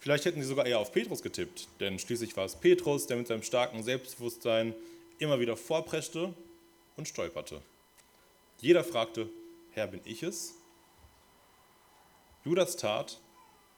Vielleicht 0.00 0.24
hätten 0.24 0.42
sie 0.42 0.48
sogar 0.48 0.66
eher 0.66 0.80
auf 0.80 0.90
Petrus 0.90 1.22
getippt, 1.22 1.68
denn 1.78 2.00
schließlich 2.00 2.36
war 2.36 2.46
es 2.46 2.56
Petrus, 2.56 3.06
der 3.06 3.16
mit 3.16 3.28
seinem 3.28 3.44
starken 3.44 3.84
Selbstbewusstsein 3.84 4.74
immer 5.20 5.38
wieder 5.38 5.56
vorpreschte 5.56 6.34
und 6.96 7.06
stolperte. 7.06 7.62
Jeder 8.60 8.82
fragte, 8.82 9.28
Herr, 9.70 9.86
bin 9.86 10.00
ich 10.06 10.24
es? 10.24 10.54
Judas 12.44 12.76
tat, 12.76 13.20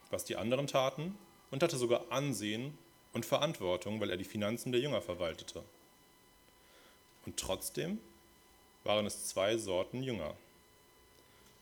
was 0.08 0.24
die 0.24 0.36
anderen 0.36 0.66
taten, 0.66 1.18
und 1.54 1.62
hatte 1.62 1.76
sogar 1.76 2.10
Ansehen 2.10 2.76
und 3.12 3.24
Verantwortung, 3.24 4.00
weil 4.00 4.10
er 4.10 4.16
die 4.16 4.24
Finanzen 4.24 4.72
der 4.72 4.80
Jünger 4.80 5.00
verwaltete. 5.00 5.62
Und 7.26 7.36
trotzdem 7.36 8.00
waren 8.82 9.06
es 9.06 9.28
zwei 9.28 9.56
Sorten 9.56 10.02
Jünger. 10.02 10.34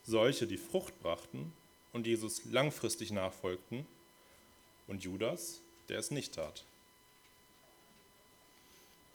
Solche, 0.02 0.46
die 0.46 0.56
Frucht 0.56 0.98
brachten 1.02 1.52
und 1.92 2.06
Jesus 2.06 2.40
langfristig 2.46 3.10
nachfolgten, 3.10 3.86
und 4.86 5.04
Judas, 5.04 5.60
der 5.90 5.98
es 5.98 6.10
nicht 6.10 6.36
tat. 6.36 6.64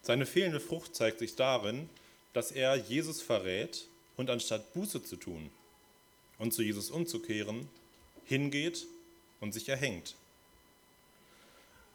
Seine 0.02 0.26
fehlende 0.26 0.60
Frucht 0.60 0.94
zeigt 0.94 1.18
sich 1.18 1.34
darin, 1.34 1.90
dass 2.34 2.52
er 2.52 2.76
Jesus 2.76 3.20
verrät 3.20 3.88
und 4.16 4.30
anstatt 4.30 4.72
Buße 4.74 5.02
zu 5.02 5.16
tun 5.16 5.50
und 6.38 6.54
zu 6.54 6.62
Jesus 6.62 6.92
umzukehren, 6.92 7.68
hingeht 8.26 8.86
und 9.40 9.52
sich 9.52 9.68
erhängt. 9.68 10.14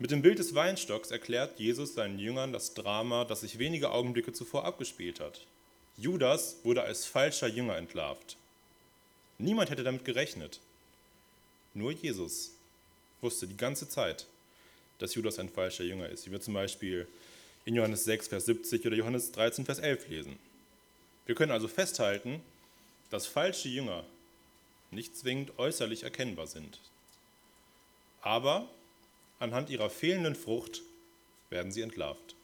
Mit 0.04 0.12
dem 0.12 0.22
Bild 0.22 0.38
des 0.38 0.54
Weinstocks 0.54 1.12
erklärt 1.12 1.62
Jesus 1.62 1.94
seinen 1.94 2.20
Jüngern 2.20 2.52
das 2.52 2.74
Drama, 2.74 3.24
das 3.24 3.40
sich 3.40 3.58
wenige 3.58 3.92
Augenblicke 3.92 4.34
zuvor 4.34 4.66
abgespielt 4.66 5.22
hat. 5.22 5.48
Judas 5.96 6.58
wurde 6.64 6.84
als 6.84 7.06
falscher 7.06 7.48
Jünger 7.48 7.78
entlarvt. 7.78 8.36
Niemand 9.38 9.70
hätte 9.70 9.86
damit 9.86 10.04
gerechnet. 10.04 10.60
Nur 11.74 11.94
Jesus 11.94 12.52
wusste 13.22 13.48
die 13.48 13.56
ganze 13.56 13.88
Zeit, 13.88 14.26
dass 15.00 15.16
Judas 15.16 15.40
ein 15.40 15.48
falscher 15.48 15.86
Jünger 15.86 16.10
ist, 16.10 16.28
wie 16.28 16.34
wir 16.34 16.42
zum 16.42 16.54
Beispiel 16.54 17.08
in 17.64 17.74
Johannes 17.74 18.04
6, 18.04 18.28
Vers 18.28 18.46
70 18.48 18.86
oder 18.86 18.98
Johannes 18.98 19.32
13, 19.32 19.64
Vers 19.64 19.80
11 19.80 20.10
lesen. 20.10 20.38
Wir 21.28 21.36
können 21.36 21.54
also 21.54 21.70
festhalten, 21.70 22.42
dass 23.10 23.26
falsche 23.26 23.70
Jünger 23.70 24.04
nicht 24.92 25.16
zwingend 25.16 25.58
äußerlich 25.58 26.04
erkennbar 26.04 26.48
sind. 26.48 26.82
Aber 28.22 28.68
anhand 29.44 29.70
ihrer 29.70 29.90
fehlenden 29.90 30.36
Frucht 30.36 30.82
werden 31.50 31.72
sie 31.72 31.82
entlarvt. 31.82 32.36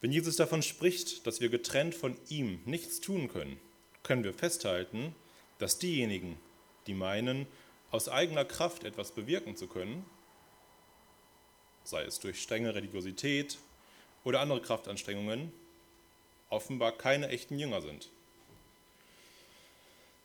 Wenn 0.00 0.12
Jesus 0.12 0.36
davon 0.36 0.62
spricht, 0.62 1.26
dass 1.26 1.40
wir 1.40 1.48
getrennt 1.48 1.94
von 1.94 2.16
ihm 2.28 2.60
nichts 2.66 3.00
tun 3.00 3.28
können, 3.28 3.58
können 4.02 4.24
wir 4.24 4.34
festhalten, 4.34 5.14
dass 5.58 5.78
diejenigen, 5.78 6.38
die 6.86 6.94
meinen, 6.94 7.46
aus 7.90 8.08
eigener 8.08 8.44
Kraft 8.44 8.84
etwas 8.84 9.12
bewirken 9.12 9.56
zu 9.56 9.66
können, 9.66 10.04
sei 11.84 12.04
es 12.04 12.20
durch 12.20 12.42
strenge 12.42 12.74
Religiosität 12.74 13.58
oder 14.24 14.40
andere 14.40 14.60
Kraftanstrengungen, 14.60 15.52
offenbar 16.50 16.92
keine 16.92 17.28
echten 17.28 17.58
Jünger 17.58 17.80
sind. 17.80 18.10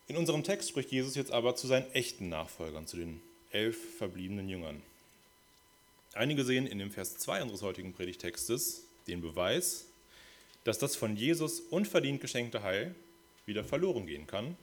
In 0.07 0.17
unserem 0.17 0.43
Text 0.43 0.69
spricht 0.69 0.91
Jesus 0.91 1.15
jetzt 1.15 1.31
aber 1.31 1.55
zu 1.55 1.67
seinen 1.67 1.89
echten 1.93 2.29
Nachfolgern, 2.29 2.85
zu 2.85 2.97
den 2.97 3.21
elf 3.51 3.97
verbliebenen 3.97 4.49
Jüngern. 4.49 4.81
Einige 6.13 6.43
sehen 6.43 6.67
in 6.67 6.77
dem 6.77 6.91
Vers 6.91 7.17
2 7.17 7.41
unseres 7.41 7.63
heutigen 7.63 7.93
Predigtextes 7.93 8.85
den 9.07 9.21
Beweis, 9.21 9.87
dass 10.63 10.77
das 10.77 10.95
von 10.95 11.15
Jesus 11.15 11.59
unverdient 11.59 12.21
geschenkte 12.21 12.61
Heil 12.61 12.93
wieder 13.45 13.63
verloren 13.63 14.05
gehen 14.05 14.27
kann, 14.27 14.55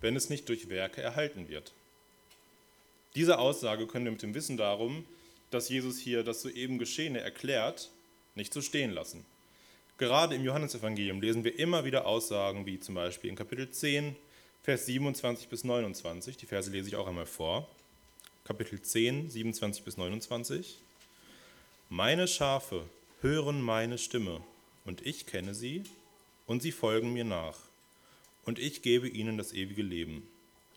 wenn 0.00 0.16
es 0.16 0.28
nicht 0.28 0.48
durch 0.48 0.68
Werke 0.68 1.00
erhalten 1.00 1.48
wird. 1.48 1.72
Diese 3.14 3.38
Aussage 3.38 3.86
können 3.86 4.04
wir 4.04 4.12
mit 4.12 4.22
dem 4.22 4.34
Wissen 4.34 4.56
darum, 4.56 5.04
dass 5.50 5.68
Jesus 5.68 5.98
hier 5.98 6.24
das 6.24 6.42
soeben 6.42 6.78
Geschehene 6.78 7.20
erklärt, 7.20 7.90
nicht 8.34 8.52
so 8.52 8.60
stehen 8.60 8.90
lassen. 8.90 9.24
Gerade 9.98 10.34
im 10.34 10.44
Johannesevangelium 10.44 11.20
lesen 11.20 11.44
wir 11.44 11.58
immer 11.58 11.84
wieder 11.84 12.06
Aussagen, 12.06 12.66
wie 12.66 12.80
zum 12.80 12.94
Beispiel 12.94 13.30
in 13.30 13.36
Kapitel 13.36 13.70
10, 13.70 14.16
Vers 14.62 14.86
27 14.86 15.48
bis 15.48 15.64
29. 15.64 16.36
Die 16.36 16.46
Verse 16.46 16.70
lese 16.70 16.88
ich 16.88 16.96
auch 16.96 17.06
einmal 17.06 17.26
vor. 17.26 17.68
Kapitel 18.44 18.82
10, 18.82 19.30
27 19.30 19.84
bis 19.84 19.96
29. 19.96 20.78
Meine 21.88 22.26
Schafe 22.26 22.84
hören 23.20 23.62
meine 23.62 23.98
Stimme, 23.98 24.40
und 24.84 25.06
ich 25.06 25.26
kenne 25.26 25.54
sie, 25.54 25.84
und 26.46 26.60
sie 26.60 26.72
folgen 26.72 27.12
mir 27.12 27.24
nach. 27.24 27.58
Und 28.44 28.58
ich 28.58 28.82
gebe 28.82 29.08
ihnen 29.08 29.38
das 29.38 29.52
ewige 29.52 29.82
Leben 29.82 30.26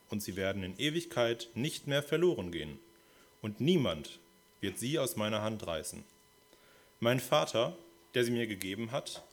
und 0.10 0.22
sie 0.22 0.36
werden 0.36 0.64
in 0.64 0.78
Ewigkeit 0.78 1.50
nicht 1.56 1.88
mehr 1.88 2.04
verloren 2.04 2.52
gehen, 2.52 2.80
und 3.42 3.60
niemand 3.60 4.20
wird 4.62 4.78
sie 4.78 5.00
aus 5.00 5.16
meiner 5.16 5.42
Hand 5.42 5.66
reißen. 5.66 6.04
Mein 7.00 7.20
Vater, 7.20 7.78
der 8.14 8.24
sie 8.24 8.32
mir 8.32 8.48
gegeben 8.48 8.92
hat, 8.92 9.24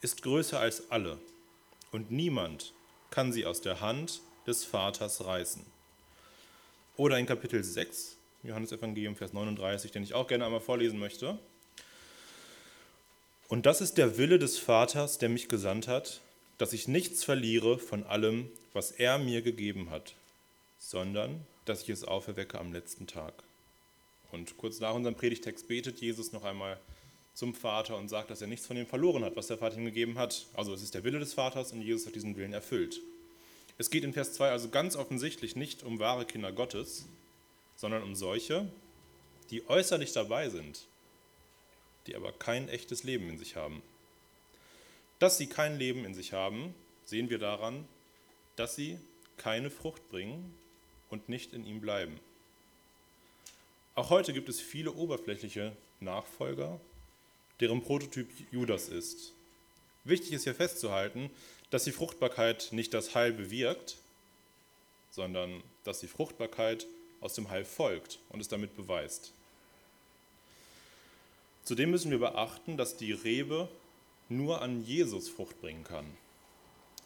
ist 0.00 0.22
größer 0.22 0.58
als 0.58 0.90
alle, 0.90 1.18
und 1.90 2.10
niemand 2.10 2.72
kann 3.10 3.32
sie 3.32 3.44
aus 3.44 3.60
der 3.60 3.80
Hand 3.80 4.20
des 4.46 4.64
Vaters 4.64 5.24
reißen. 5.24 5.64
Oder 7.02 7.18
in 7.18 7.26
Kapitel 7.26 7.64
6, 7.64 8.16
Johannes 8.44 8.70
Evangelium, 8.70 9.16
Vers 9.16 9.32
39, 9.32 9.90
den 9.90 10.04
ich 10.04 10.14
auch 10.14 10.28
gerne 10.28 10.46
einmal 10.46 10.60
vorlesen 10.60 11.00
möchte. 11.00 11.36
Und 13.48 13.66
das 13.66 13.80
ist 13.80 13.98
der 13.98 14.18
Wille 14.18 14.38
des 14.38 14.56
Vaters, 14.56 15.18
der 15.18 15.28
mich 15.28 15.48
gesandt 15.48 15.88
hat, 15.88 16.20
dass 16.58 16.72
ich 16.72 16.86
nichts 16.86 17.24
verliere 17.24 17.80
von 17.80 18.04
allem, 18.04 18.48
was 18.72 18.92
er 18.92 19.18
mir 19.18 19.42
gegeben 19.42 19.90
hat, 19.90 20.14
sondern 20.78 21.44
dass 21.64 21.82
ich 21.82 21.88
es 21.88 22.04
auferwecke 22.04 22.60
am 22.60 22.72
letzten 22.72 23.08
Tag. 23.08 23.34
Und 24.30 24.56
kurz 24.56 24.78
nach 24.78 24.94
unserem 24.94 25.16
Predigtext 25.16 25.66
betet 25.66 26.00
Jesus 26.00 26.30
noch 26.30 26.44
einmal 26.44 26.78
zum 27.34 27.52
Vater 27.52 27.96
und 27.96 28.10
sagt, 28.10 28.30
dass 28.30 28.42
er 28.42 28.46
nichts 28.46 28.68
von 28.68 28.76
dem 28.76 28.86
verloren 28.86 29.24
hat, 29.24 29.34
was 29.34 29.48
der 29.48 29.58
Vater 29.58 29.76
ihm 29.76 29.86
gegeben 29.86 30.18
hat. 30.18 30.46
Also 30.54 30.72
es 30.72 30.84
ist 30.84 30.94
der 30.94 31.02
Wille 31.02 31.18
des 31.18 31.34
Vaters 31.34 31.72
und 31.72 31.82
Jesus 31.82 32.06
hat 32.06 32.14
diesen 32.14 32.36
Willen 32.36 32.52
erfüllt. 32.52 33.00
Es 33.78 33.90
geht 33.90 34.04
in 34.04 34.12
Vers 34.12 34.34
2 34.34 34.50
also 34.50 34.68
ganz 34.68 34.96
offensichtlich 34.96 35.56
nicht 35.56 35.82
um 35.82 35.98
wahre 35.98 36.24
Kinder 36.26 36.52
Gottes, 36.52 37.06
sondern 37.76 38.02
um 38.02 38.14
solche, 38.14 38.70
die 39.50 39.68
äußerlich 39.68 40.12
dabei 40.12 40.48
sind, 40.48 40.86
die 42.06 42.16
aber 42.16 42.32
kein 42.32 42.68
echtes 42.68 43.02
Leben 43.02 43.28
in 43.28 43.38
sich 43.38 43.56
haben. 43.56 43.82
Dass 45.18 45.38
sie 45.38 45.46
kein 45.46 45.78
Leben 45.78 46.04
in 46.04 46.14
sich 46.14 46.32
haben, 46.32 46.74
sehen 47.04 47.30
wir 47.30 47.38
daran, 47.38 47.86
dass 48.56 48.76
sie 48.76 48.98
keine 49.36 49.70
Frucht 49.70 50.08
bringen 50.10 50.54
und 51.10 51.28
nicht 51.28 51.52
in 51.52 51.66
ihm 51.66 51.80
bleiben. 51.80 52.18
Auch 53.94 54.10
heute 54.10 54.32
gibt 54.32 54.48
es 54.48 54.60
viele 54.60 54.92
oberflächliche 54.92 55.76
Nachfolger, 56.00 56.80
deren 57.60 57.82
Prototyp 57.82 58.28
Judas 58.50 58.88
ist. 58.88 59.32
Wichtig 60.04 60.32
ist 60.32 60.44
hier 60.44 60.54
festzuhalten, 60.54 61.30
dass 61.72 61.84
die 61.84 61.92
Fruchtbarkeit 61.92 62.68
nicht 62.72 62.92
das 62.92 63.14
Heil 63.14 63.32
bewirkt, 63.32 63.96
sondern 65.10 65.62
dass 65.84 66.00
die 66.00 66.06
Fruchtbarkeit 66.06 66.86
aus 67.22 67.32
dem 67.32 67.48
Heil 67.48 67.64
folgt 67.64 68.18
und 68.28 68.40
es 68.40 68.48
damit 68.48 68.76
beweist. 68.76 69.32
Zudem 71.64 71.90
müssen 71.90 72.10
wir 72.10 72.18
beachten, 72.18 72.76
dass 72.76 72.98
die 72.98 73.12
Rebe 73.12 73.70
nur 74.28 74.60
an 74.60 74.82
Jesus 74.84 75.30
Frucht 75.30 75.62
bringen 75.62 75.82
kann. 75.82 76.04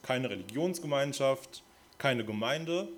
Keine 0.02 0.30
Religionsgemeinschaft, 0.30 1.62
keine 1.98 2.24
Gemeinde, 2.24 2.88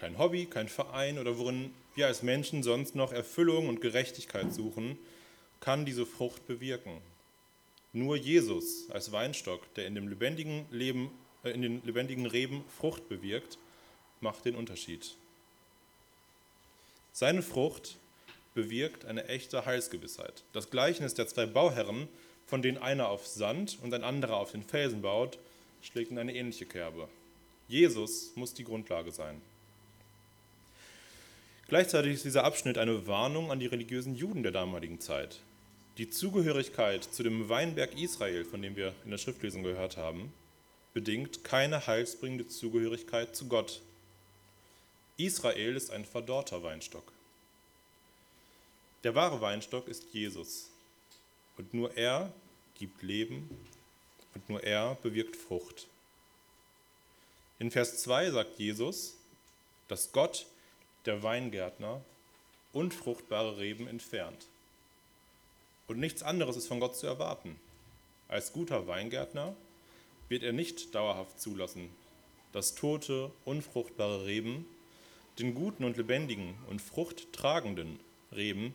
kein 0.00 0.16
Hobby, 0.16 0.46
kein 0.46 0.70
Verein 0.70 1.18
oder 1.18 1.36
worin 1.36 1.74
wir 1.94 2.06
als 2.06 2.22
Menschen 2.22 2.62
sonst 2.62 2.94
noch 2.94 3.12
Erfüllung 3.12 3.68
und 3.68 3.82
Gerechtigkeit 3.82 4.54
suchen, 4.54 4.98
kann 5.60 5.84
diese 5.84 6.06
Frucht 6.06 6.46
bewirken. 6.46 7.02
Nur 7.94 8.16
Jesus 8.16 8.90
als 8.90 9.12
Weinstock, 9.12 9.72
der 9.74 9.86
in 9.86 9.94
dem 9.94 10.08
lebendigen 10.08 10.66
Leben, 10.70 11.12
äh, 11.44 11.50
in 11.50 11.62
den 11.62 11.82
lebendigen 11.84 12.26
Reben 12.26 12.64
Frucht 12.76 13.08
bewirkt, 13.08 13.56
macht 14.20 14.44
den 14.44 14.56
Unterschied. 14.56 15.14
Seine 17.12 17.42
Frucht 17.42 17.96
bewirkt 18.54 19.04
eine 19.04 19.28
echte 19.28 19.64
Heilsgewissheit. 19.64 20.42
Das 20.52 20.70
Gleichnis 20.70 21.14
der 21.14 21.28
zwei 21.28 21.46
Bauherren, 21.46 22.08
von 22.46 22.62
denen 22.62 22.78
einer 22.78 23.08
auf 23.08 23.28
Sand 23.28 23.78
und 23.80 23.94
ein 23.94 24.02
anderer 24.02 24.38
auf 24.38 24.50
den 24.50 24.64
Felsen 24.64 25.00
baut, 25.00 25.38
schlägt 25.80 26.10
in 26.10 26.18
eine 26.18 26.34
ähnliche 26.34 26.66
Kerbe. 26.66 27.08
Jesus 27.68 28.32
muss 28.34 28.54
die 28.54 28.64
Grundlage 28.64 29.12
sein. 29.12 29.40
Gleichzeitig 31.68 32.14
ist 32.14 32.24
dieser 32.24 32.44
Abschnitt 32.44 32.76
eine 32.76 33.06
Warnung 33.06 33.52
an 33.52 33.60
die 33.60 33.66
religiösen 33.66 34.16
Juden 34.16 34.42
der 34.42 34.52
damaligen 34.52 35.00
Zeit. 35.00 35.38
Die 35.96 36.10
Zugehörigkeit 36.10 37.04
zu 37.04 37.22
dem 37.22 37.48
Weinberg 37.48 37.96
Israel, 37.96 38.44
von 38.44 38.60
dem 38.60 38.74
wir 38.74 38.92
in 39.04 39.12
der 39.12 39.18
Schriftlesung 39.18 39.62
gehört 39.62 39.96
haben, 39.96 40.32
bedingt 40.92 41.44
keine 41.44 41.86
heilsbringende 41.86 42.48
Zugehörigkeit 42.48 43.36
zu 43.36 43.46
Gott. 43.46 43.80
Israel 45.16 45.76
ist 45.76 45.92
ein 45.92 46.04
verdorrter 46.04 46.64
Weinstock. 46.64 47.12
Der 49.04 49.14
wahre 49.14 49.40
Weinstock 49.40 49.86
ist 49.86 50.12
Jesus. 50.12 50.70
Und 51.56 51.72
nur 51.72 51.96
er 51.96 52.32
gibt 52.76 53.02
Leben 53.02 53.48
und 54.34 54.48
nur 54.48 54.64
er 54.64 54.96
bewirkt 54.96 55.36
Frucht. 55.36 55.86
In 57.60 57.70
Vers 57.70 58.02
2 58.02 58.32
sagt 58.32 58.58
Jesus, 58.58 59.16
dass 59.86 60.10
Gott 60.10 60.46
der 61.06 61.22
Weingärtner 61.22 62.04
unfruchtbare 62.72 63.58
Reben 63.58 63.86
entfernt. 63.86 64.48
Und 65.86 65.98
nichts 65.98 66.22
anderes 66.22 66.56
ist 66.56 66.68
von 66.68 66.80
Gott 66.80 66.96
zu 66.96 67.06
erwarten. 67.06 67.58
Als 68.28 68.52
guter 68.52 68.86
Weingärtner 68.86 69.54
wird 70.28 70.42
er 70.42 70.52
nicht 70.52 70.94
dauerhaft 70.94 71.38
zulassen, 71.38 71.90
dass 72.52 72.74
tote, 72.74 73.30
unfruchtbare 73.44 74.24
Reben 74.24 74.66
den 75.38 75.54
guten 75.54 75.84
und 75.84 75.96
lebendigen 75.96 76.54
und 76.68 76.80
fruchttragenden 76.80 77.98
Reben 78.32 78.74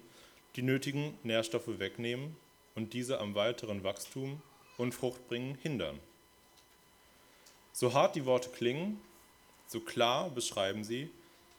die 0.55 0.61
nötigen 0.61 1.17
Nährstoffe 1.23 1.79
wegnehmen 1.79 2.35
und 2.75 2.93
diese 2.93 3.19
am 3.19 3.35
weiteren 3.35 3.83
Wachstum 3.83 4.41
und 4.77 4.93
Fruchtbringen 4.93 5.55
hindern. 5.55 5.99
So 7.71 7.93
hart 7.93 8.15
die 8.15 8.25
Worte 8.25 8.49
klingen, 8.49 8.99
so 9.67 9.79
klar 9.79 10.29
beschreiben 10.29 10.83
sie, 10.83 11.09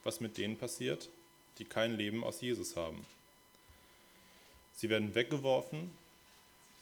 was 0.04 0.20
mit 0.20 0.38
denen 0.38 0.56
passiert, 0.56 1.08
die 1.58 1.64
kein 1.64 1.96
Leben 1.96 2.24
aus 2.24 2.40
Jesus 2.40 2.76
haben. 2.76 3.06
Sie 4.80 4.88
werden 4.88 5.14
weggeworfen, 5.14 5.90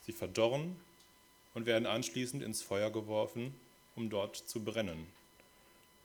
sie 0.07 0.13
verdorren 0.13 0.77
und 1.55 1.67
werden 1.67 1.85
anschließend 1.85 2.45
ins 2.45 2.63
Feuer 2.63 2.93
geworfen, 2.93 3.53
um 3.97 4.09
dort 4.09 4.37
zu 4.37 4.63
brennen. 4.63 5.09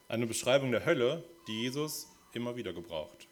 Eine 0.07 0.25
Beschreibung 0.25 0.71
der 0.71 0.87
Hölle, 0.87 1.23
die 1.45 1.61
Jesus 1.61 2.07
immer 2.33 2.55
wieder 2.55 2.73
gebraucht. 2.73 3.27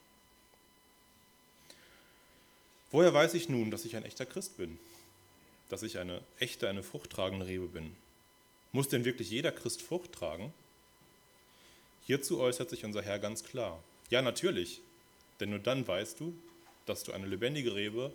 Woher 2.91 3.11
weiß 3.11 3.33
ich 3.33 3.49
nun, 3.49 3.71
dass 3.71 3.83
ich 3.83 3.95
ein 3.95 4.05
echter 4.05 4.27
Christ 4.27 4.57
bin? 4.57 4.77
Dass 5.69 5.81
ich 5.81 5.97
eine 5.97 6.21
echte, 6.37 6.69
eine 6.69 6.83
fruchttragende 6.83 7.47
Rebe 7.47 7.65
bin? 7.65 7.95
Muss 8.73 8.89
denn 8.89 9.05
wirklich 9.05 9.31
jeder 9.31 9.51
Christ 9.51 9.81
Frucht 9.81 10.11
tragen? 10.11 10.53
Hierzu 12.05 12.39
äußert 12.39 12.69
sich 12.69 12.85
unser 12.85 13.01
Herr 13.01 13.17
ganz 13.17 13.43
klar. 13.43 13.83
Ja, 14.11 14.21
natürlich, 14.21 14.81
denn 15.39 15.49
nur 15.49 15.57
dann 15.57 15.87
weißt 15.87 16.19
du, 16.19 16.37
dass 16.85 17.03
du 17.03 17.11
eine 17.11 17.25
lebendige 17.25 17.73
Rebe, 17.73 18.13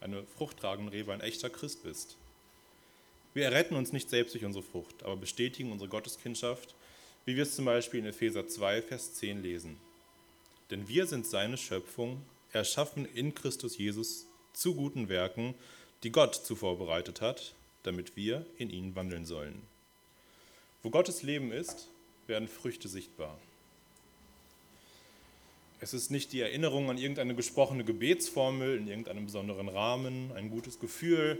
eine 0.00 0.24
fruchttragende 0.36 0.92
Rebe, 0.92 1.12
ein 1.12 1.20
echter 1.20 1.50
Christ 1.50 1.82
bist. 1.82 2.16
Wir 3.34 3.44
erretten 3.44 3.76
uns 3.76 3.92
nicht 3.92 4.10
selbst 4.10 4.34
durch 4.34 4.44
unsere 4.44 4.64
Frucht, 4.64 5.02
aber 5.02 5.16
bestätigen 5.16 5.72
unsere 5.72 5.88
Gotteskindschaft, 5.88 6.74
wie 7.24 7.36
wir 7.36 7.42
es 7.42 7.54
zum 7.54 7.66
Beispiel 7.66 8.00
in 8.00 8.06
Epheser 8.06 8.48
2, 8.48 8.82
Vers 8.82 9.14
10 9.14 9.42
lesen. 9.42 9.76
Denn 10.70 10.88
wir 10.88 11.06
sind 11.06 11.26
seine 11.26 11.56
Schöpfung, 11.56 12.22
erschaffen 12.52 13.06
in 13.14 13.34
Christus 13.34 13.78
Jesus 13.78 14.26
zu 14.52 14.74
guten 14.74 15.08
Werken, 15.08 15.54
die 16.02 16.10
Gott 16.10 16.34
zuvor 16.34 16.78
bereitet 16.78 17.20
hat, 17.20 17.54
damit 17.82 18.16
wir 18.16 18.46
in 18.56 18.70
ihnen 18.70 18.94
wandeln 18.96 19.26
sollen. 19.26 19.62
Wo 20.82 20.90
Gottes 20.90 21.22
Leben 21.22 21.52
ist, 21.52 21.88
werden 22.26 22.48
Früchte 22.48 22.88
sichtbar. 22.88 23.38
Es 25.80 25.94
ist 25.94 26.10
nicht 26.10 26.32
die 26.32 26.40
Erinnerung 26.40 26.90
an 26.90 26.98
irgendeine 26.98 27.36
gesprochene 27.36 27.84
Gebetsformel 27.84 28.78
in 28.78 28.88
irgendeinem 28.88 29.26
besonderen 29.26 29.68
Rahmen, 29.68 30.32
ein 30.32 30.50
gutes 30.50 30.80
Gefühl 30.80 31.38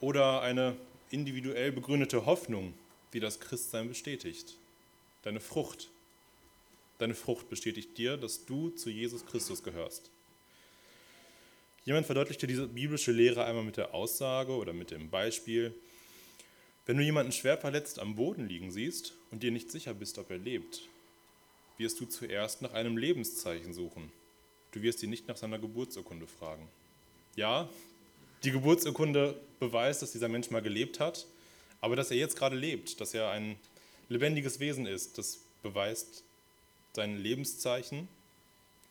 oder 0.00 0.42
eine 0.42 0.76
individuell 1.10 1.72
begründete 1.72 2.26
Hoffnung, 2.26 2.74
die 3.12 3.20
das 3.20 3.40
Christsein 3.40 3.88
bestätigt. 3.88 4.54
Deine 5.22 5.40
Frucht. 5.40 5.88
Deine 6.98 7.14
Frucht 7.14 7.50
bestätigt 7.50 7.98
dir, 7.98 8.16
dass 8.16 8.46
du 8.46 8.70
zu 8.70 8.88
Jesus 8.88 9.26
Christus 9.26 9.62
gehörst. 9.62 10.10
Jemand 11.84 12.06
verdeutlichte 12.06 12.46
diese 12.46 12.68
biblische 12.68 13.12
Lehre 13.12 13.44
einmal 13.44 13.64
mit 13.64 13.76
der 13.76 13.94
Aussage 13.94 14.52
oder 14.52 14.72
mit 14.72 14.90
dem 14.92 15.10
Beispiel, 15.10 15.74
wenn 16.84 16.96
du 16.96 17.02
jemanden 17.02 17.32
schwer 17.32 17.58
verletzt 17.58 17.98
am 17.98 18.14
Boden 18.14 18.48
liegen 18.48 18.70
siehst 18.70 19.12
und 19.32 19.42
dir 19.42 19.50
nicht 19.50 19.70
sicher 19.72 19.92
bist, 19.92 20.18
ob 20.18 20.30
er 20.30 20.38
lebt, 20.38 20.82
wirst 21.78 22.00
du 22.00 22.06
zuerst 22.06 22.62
nach 22.62 22.72
einem 22.72 22.96
Lebenszeichen 22.96 23.72
suchen. 23.72 24.10
Du 24.72 24.82
wirst 24.82 25.02
ihn 25.02 25.10
nicht 25.10 25.28
nach 25.28 25.36
seiner 25.36 25.58
Geburtsurkunde 25.58 26.26
fragen. 26.26 26.68
Ja, 27.34 27.68
die 28.44 28.50
Geburtsurkunde 28.50 29.38
beweist, 29.58 30.02
dass 30.02 30.12
dieser 30.12 30.28
Mensch 30.28 30.50
mal 30.50 30.62
gelebt 30.62 31.00
hat, 31.00 31.26
aber 31.80 31.96
dass 31.96 32.10
er 32.10 32.16
jetzt 32.16 32.36
gerade 32.36 32.56
lebt, 32.56 33.00
dass 33.00 33.14
er 33.14 33.30
ein 33.30 33.56
lebendiges 34.08 34.60
Wesen 34.60 34.86
ist, 34.86 35.18
das 35.18 35.40
beweist 35.62 36.22
sein 36.94 37.18
Lebenszeichen. 37.18 38.08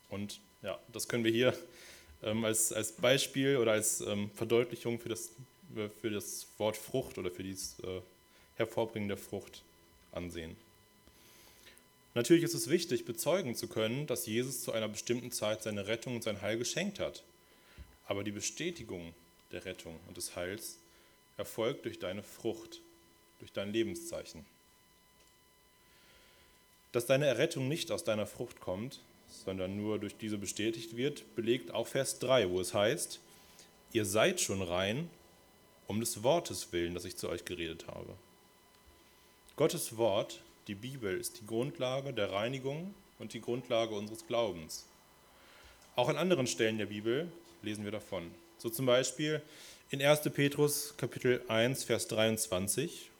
Und 0.09 0.39
ja, 0.61 0.79
das 0.91 1.07
können 1.07 1.23
wir 1.23 1.31
hier 1.31 1.57
ähm, 2.23 2.45
als, 2.45 2.71
als 2.71 2.91
Beispiel 2.91 3.57
oder 3.57 3.73
als 3.73 4.01
ähm, 4.01 4.29
Verdeutlichung 4.35 4.99
für 4.99 5.09
das, 5.09 5.31
für 6.01 6.09
das 6.09 6.47
Wort 6.57 6.77
Frucht 6.77 7.17
oder 7.17 7.31
für 7.31 7.43
dieses 7.43 7.79
äh, 7.79 8.01
Hervorbringen 8.55 9.07
der 9.07 9.17
Frucht 9.17 9.63
ansehen. 10.11 10.55
Natürlich 12.15 12.43
ist 12.43 12.53
es 12.53 12.69
wichtig, 12.69 13.05
bezeugen 13.05 13.55
zu 13.55 13.67
können, 13.67 14.07
dass 14.07 14.25
Jesus 14.25 14.61
zu 14.61 14.71
einer 14.71 14.87
bestimmten 14.87 15.31
Zeit 15.31 15.61
seine 15.61 15.87
Rettung 15.87 16.15
und 16.15 16.23
sein 16.23 16.41
Heil 16.41 16.57
geschenkt 16.57 16.99
hat. 16.99 17.23
Aber 18.07 18.23
die 18.23 18.31
Bestätigung 18.31 19.13
der 19.51 19.65
Rettung 19.65 19.99
und 20.07 20.15
des 20.15 20.35
Heils 20.35 20.77
erfolgt 21.37 21.85
durch 21.85 21.99
deine 21.99 22.23
Frucht, 22.23 22.79
durch 23.39 23.51
dein 23.51 23.73
Lebenszeichen. 23.73 24.45
Dass 26.93 27.05
deine 27.05 27.27
Errettung 27.27 27.67
nicht 27.67 27.91
aus 27.91 28.05
deiner 28.05 28.25
Frucht 28.25 28.61
kommt, 28.61 29.01
sondern 29.27 29.75
nur 29.75 29.99
durch 29.99 30.15
diese 30.15 30.37
bestätigt 30.37 30.95
wird, 30.95 31.35
belegt 31.35 31.71
auch 31.71 31.87
Vers 31.87 32.19
3, 32.19 32.49
wo 32.49 32.61
es 32.61 32.73
heißt, 32.73 33.19
ihr 33.91 34.05
seid 34.05 34.39
schon 34.39 34.61
rein 34.61 35.09
um 35.87 35.99
des 35.99 36.23
Wortes 36.23 36.71
willen, 36.71 36.93
das 36.93 37.05
ich 37.05 37.17
zu 37.17 37.29
euch 37.29 37.45
geredet 37.45 37.87
habe. 37.87 38.15
Gottes 39.55 39.97
Wort 39.97 40.41
die 40.67 40.75
Bibel 40.75 41.19
ist 41.19 41.39
die 41.39 41.45
Grundlage 41.45 42.11
der 42.11 42.31
Reinigung 42.31 42.93
und 43.19 43.33
die 43.33 43.41
Grundlage 43.41 43.93
unseres 43.93 44.25
Glaubens. 44.25 44.85
Auch 45.95 46.09
an 46.09 46.17
anderen 46.17 46.47
Stellen 46.47 46.77
der 46.77 46.87
Bibel 46.87 47.31
lesen 47.61 47.85
wir 47.85 47.91
davon. 47.91 48.31
So 48.57 48.69
zum 48.69 48.85
Beispiel 48.85 49.41
in 49.91 50.01
1. 50.01 50.21
Petrus 50.33 50.95
Kapitel 50.97 51.41
1, 51.47 51.83
Vers 51.83 52.07
23. 52.07 53.11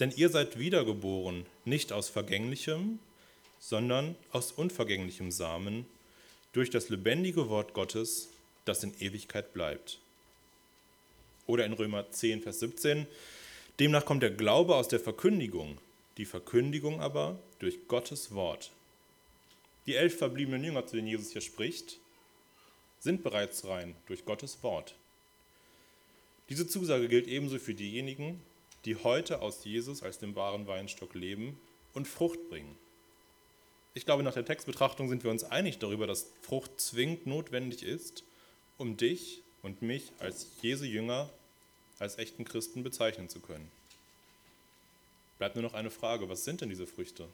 Denn 0.00 0.12
ihr 0.16 0.30
seid 0.30 0.58
wiedergeboren, 0.58 1.44
nicht 1.64 1.92
aus 1.92 2.08
vergänglichem, 2.08 2.98
sondern 3.58 4.16
aus 4.32 4.52
unvergänglichem 4.52 5.30
Samen, 5.30 5.86
durch 6.52 6.70
das 6.70 6.88
lebendige 6.88 7.50
Wort 7.50 7.74
Gottes, 7.74 8.30
das 8.64 8.82
in 8.82 8.98
Ewigkeit 9.00 9.52
bleibt. 9.52 9.98
Oder 11.46 11.66
in 11.66 11.72
Römer 11.72 12.10
10, 12.10 12.42
Vers 12.42 12.60
17. 12.60 13.06
Demnach 13.78 14.04
kommt 14.04 14.22
der 14.22 14.30
Glaube 14.30 14.74
aus 14.74 14.88
der 14.88 15.00
Verkündigung, 15.00 15.78
die 16.18 16.26
Verkündigung 16.26 17.00
aber 17.00 17.38
durch 17.60 17.88
Gottes 17.88 18.34
Wort. 18.34 18.72
Die 19.86 19.94
elf 19.94 20.18
verbliebenen 20.18 20.62
Jünger, 20.62 20.86
zu 20.86 20.96
denen 20.96 21.08
Jesus 21.08 21.32
hier 21.32 21.40
spricht, 21.40 21.98
sind 22.98 23.22
bereits 23.22 23.64
rein 23.64 23.94
durch 24.06 24.24
Gottes 24.24 24.62
Wort. 24.62 24.96
Diese 26.48 26.66
Zusage 26.66 27.08
gilt 27.08 27.28
ebenso 27.28 27.58
für 27.58 27.74
diejenigen, 27.74 28.40
die 28.84 28.96
heute 28.96 29.40
aus 29.40 29.64
Jesus 29.64 30.02
als 30.02 30.18
dem 30.18 30.34
wahren 30.34 30.66
Weinstock 30.66 31.14
leben 31.14 31.58
und 31.94 32.08
Frucht 32.08 32.48
bringen. 32.48 32.76
Ich 33.94 34.04
glaube, 34.04 34.22
nach 34.22 34.34
der 34.34 34.44
Textbetrachtung 34.44 35.08
sind 35.08 35.24
wir 35.24 35.30
uns 35.30 35.44
einig 35.44 35.78
darüber, 35.78 36.06
dass 36.06 36.30
Frucht 36.42 36.80
zwingend 36.80 37.26
notwendig 37.26 37.82
ist, 37.82 38.24
um 38.76 38.96
dich 38.96 39.42
und 39.62 39.82
mich 39.82 40.12
als 40.18 40.46
Jesu 40.62 40.84
Jünger, 40.84 41.30
als 41.98 42.18
echten 42.18 42.44
Christen 42.44 42.82
bezeichnen 42.82 43.28
zu 43.28 43.40
können. 43.40 43.70
Bleibt 45.38 45.54
nur 45.54 45.62
noch 45.62 45.74
eine 45.74 45.90
Frage, 45.90 46.28
was 46.28 46.44
sind 46.44 46.60
denn 46.60 46.68
diese 46.68 46.86
Früchte? 46.86 47.26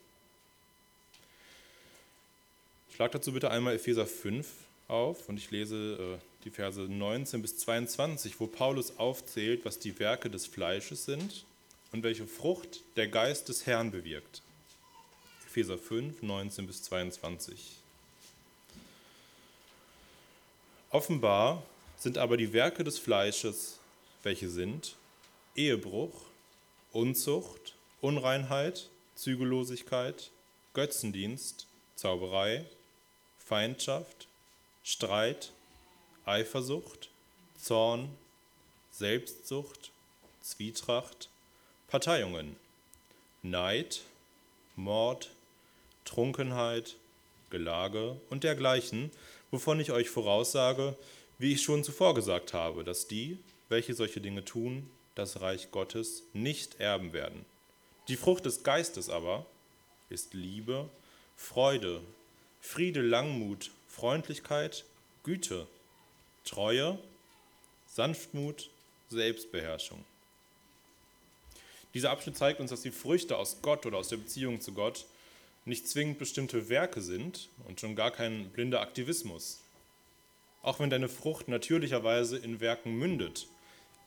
Schlag 2.95 3.13
dazu 3.13 3.33
bitte 3.33 3.51
einmal 3.51 3.75
Epheser 3.75 4.07
5 4.07 4.47
auf 4.89 5.29
und 5.29 5.39
ich 5.39 5.51
lese 5.51 6.19
äh, 6.21 6.45
die 6.45 6.51
Verse 6.51 6.81
19 6.81 7.43
bis 7.43 7.57
22, 7.59 8.39
wo 8.39 8.47
Paulus 8.47 8.99
aufzählt, 8.99 9.65
was 9.65 9.79
die 9.79 9.99
Werke 9.99 10.31
des 10.31 10.47
Fleisches 10.47 11.07
sind 11.07 11.45
und 11.93 12.03
welche 12.03 12.27
Frucht 12.27 12.83
der 12.97 13.09
Geist 13.09 13.49
des 13.49 13.67
Herrn 13.67 13.91
bewirkt. 13.91 14.43
Epheser 15.47 15.79
5, 15.79 16.23
19 16.23 16.67
bis 16.67 16.83
22. 16.83 17.77
Offenbar 20.91 21.63
sind 21.97 22.19
aber 22.19 22.37
die 22.37 22.53
Werke 22.53 22.85
des 22.85 22.99
Fleisches, 22.99 23.79
welche 24.23 24.49
sind 24.49 24.95
Ehebruch, 25.57 26.13
Unzucht, 26.93 27.74
Unreinheit, 28.05 28.91
Zügellosigkeit, 29.15 30.31
Götzendienst, 30.75 31.67
Zauberei, 31.95 32.67
Feindschaft, 33.39 34.29
Streit, 34.83 35.53
Eifersucht, 36.27 37.09
Zorn, 37.57 38.11
Selbstsucht, 38.91 39.91
Zwietracht, 40.43 41.31
Parteiungen, 41.89 42.57
Neid, 43.43 44.03
Mord, 44.77 45.31
Trunkenheit, 46.05 46.97
Gelage 47.49 48.21
und 48.29 48.45
dergleichen, 48.45 49.13
wovon 49.51 49.81
ich 49.81 49.93
euch 49.93 50.11
voraussage, 50.11 50.95
wie 51.39 51.55
ich 51.55 51.63
schon 51.63 51.83
zuvor 51.83 52.15
gesagt 52.15 52.53
habe, 52.53 52.85
dass 52.85 53.09
die, 53.09 53.39
welche 53.71 53.95
solche 53.95 54.21
Dinge 54.21 54.45
tun, 54.45 54.91
das 55.15 55.41
Reich 55.41 55.71
Gottes 55.71 56.25
nicht 56.35 56.81
erben 56.81 57.15
werden. 57.15 57.47
Die 58.09 58.17
Frucht 58.17 58.45
des 58.45 58.63
Geistes 58.63 59.09
aber 59.09 59.47
ist 60.11 60.35
Liebe, 60.35 60.89
Freude, 61.37 62.03
Friede, 62.61 63.01
Langmut, 63.01 63.71
Freundlichkeit, 63.89 64.85
Güte, 65.23 65.67
Treue, 66.45 66.99
Sanftmut, 67.87 68.71
Selbstbeherrschung. 69.09 70.05
Dieser 71.95 72.11
Abschnitt 72.11 72.37
zeigt 72.37 72.61
uns, 72.61 72.71
dass 72.71 72.83
die 72.83 72.91
Früchte 72.91 73.39
aus 73.39 73.59
Gott 73.63 73.87
oder 73.87 73.99
aus 73.99 74.09
der 74.09 74.17
Beziehung 74.17 74.61
zu 74.61 74.73
Gott 74.73 75.07
nicht 75.65 75.89
zwingend 75.89 76.19
bestimmte 76.19 76.69
Werke 76.69 77.01
sind 77.01 77.49
und 77.67 77.81
schon 77.81 77.97
gar 77.97 78.11
kein 78.11 78.51
blinder 78.51 78.81
Aktivismus. 78.81 79.61
Auch 80.63 80.81
wenn 80.81 80.91
deine 80.91 81.09
Frucht 81.09 81.49
natürlicherweise 81.49 82.37
in 82.37 82.61
Werken 82.61 82.99
mündet, 82.99 83.47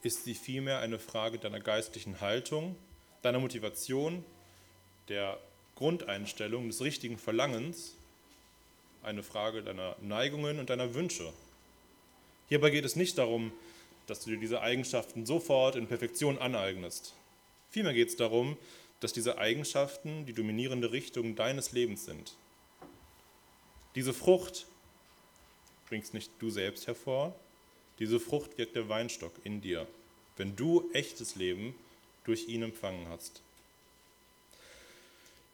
ist 0.04 0.26
sie 0.26 0.36
vielmehr 0.36 0.80
eine 0.80 1.00
Frage 1.00 1.40
deiner 1.40 1.60
geistlichen 1.60 2.22
Haltung, 2.22 2.76
deiner 3.28 3.40
Motivation, 3.40 4.24
der 5.10 5.38
Grundeinstellung, 5.76 6.68
des 6.68 6.82
richtigen 6.82 7.18
Verlangens, 7.18 7.94
eine 9.04 9.22
Frage 9.22 9.62
deiner 9.62 9.96
Neigungen 10.02 10.60
und 10.60 10.70
deiner 10.70 10.94
Wünsche. 10.94 11.32
Hierbei 12.48 12.70
geht 12.70 12.86
es 12.86 12.96
nicht 12.96 13.18
darum, 13.18 13.52
dass 14.08 14.24
du 14.24 14.30
dir 14.30 14.38
diese 14.38 14.62
Eigenschaften 14.62 15.26
sofort 15.26 15.76
in 15.76 15.88
Perfektion 15.88 16.38
aneignest. 16.38 17.14
Vielmehr 17.70 17.94
geht 17.94 18.08
es 18.08 18.16
darum, 18.16 18.58
dass 19.02 19.12
diese 19.12 19.38
Eigenschaften 19.38 20.26
die 20.26 20.34
dominierende 20.34 20.94
Richtung 20.94 21.36
deines 21.36 21.74
Lebens 21.74 22.06
sind. 22.06 22.34
Diese 23.96 24.14
Frucht 24.14 24.68
bringst 25.90 26.14
nicht 26.14 26.32
du 26.40 26.50
selbst 26.50 26.88
hervor, 26.88 27.36
diese 28.00 28.20
Frucht 28.22 28.58
wirkt 28.58 28.76
der 28.76 28.88
Weinstock 28.88 29.34
in 29.44 29.60
dir, 29.60 29.86
wenn 30.38 30.56
du 30.56 30.90
echtes 30.94 31.36
Leben 31.36 31.76
durch 32.28 32.48
ihn 32.48 32.62
empfangen 32.62 33.08
hast. 33.10 33.42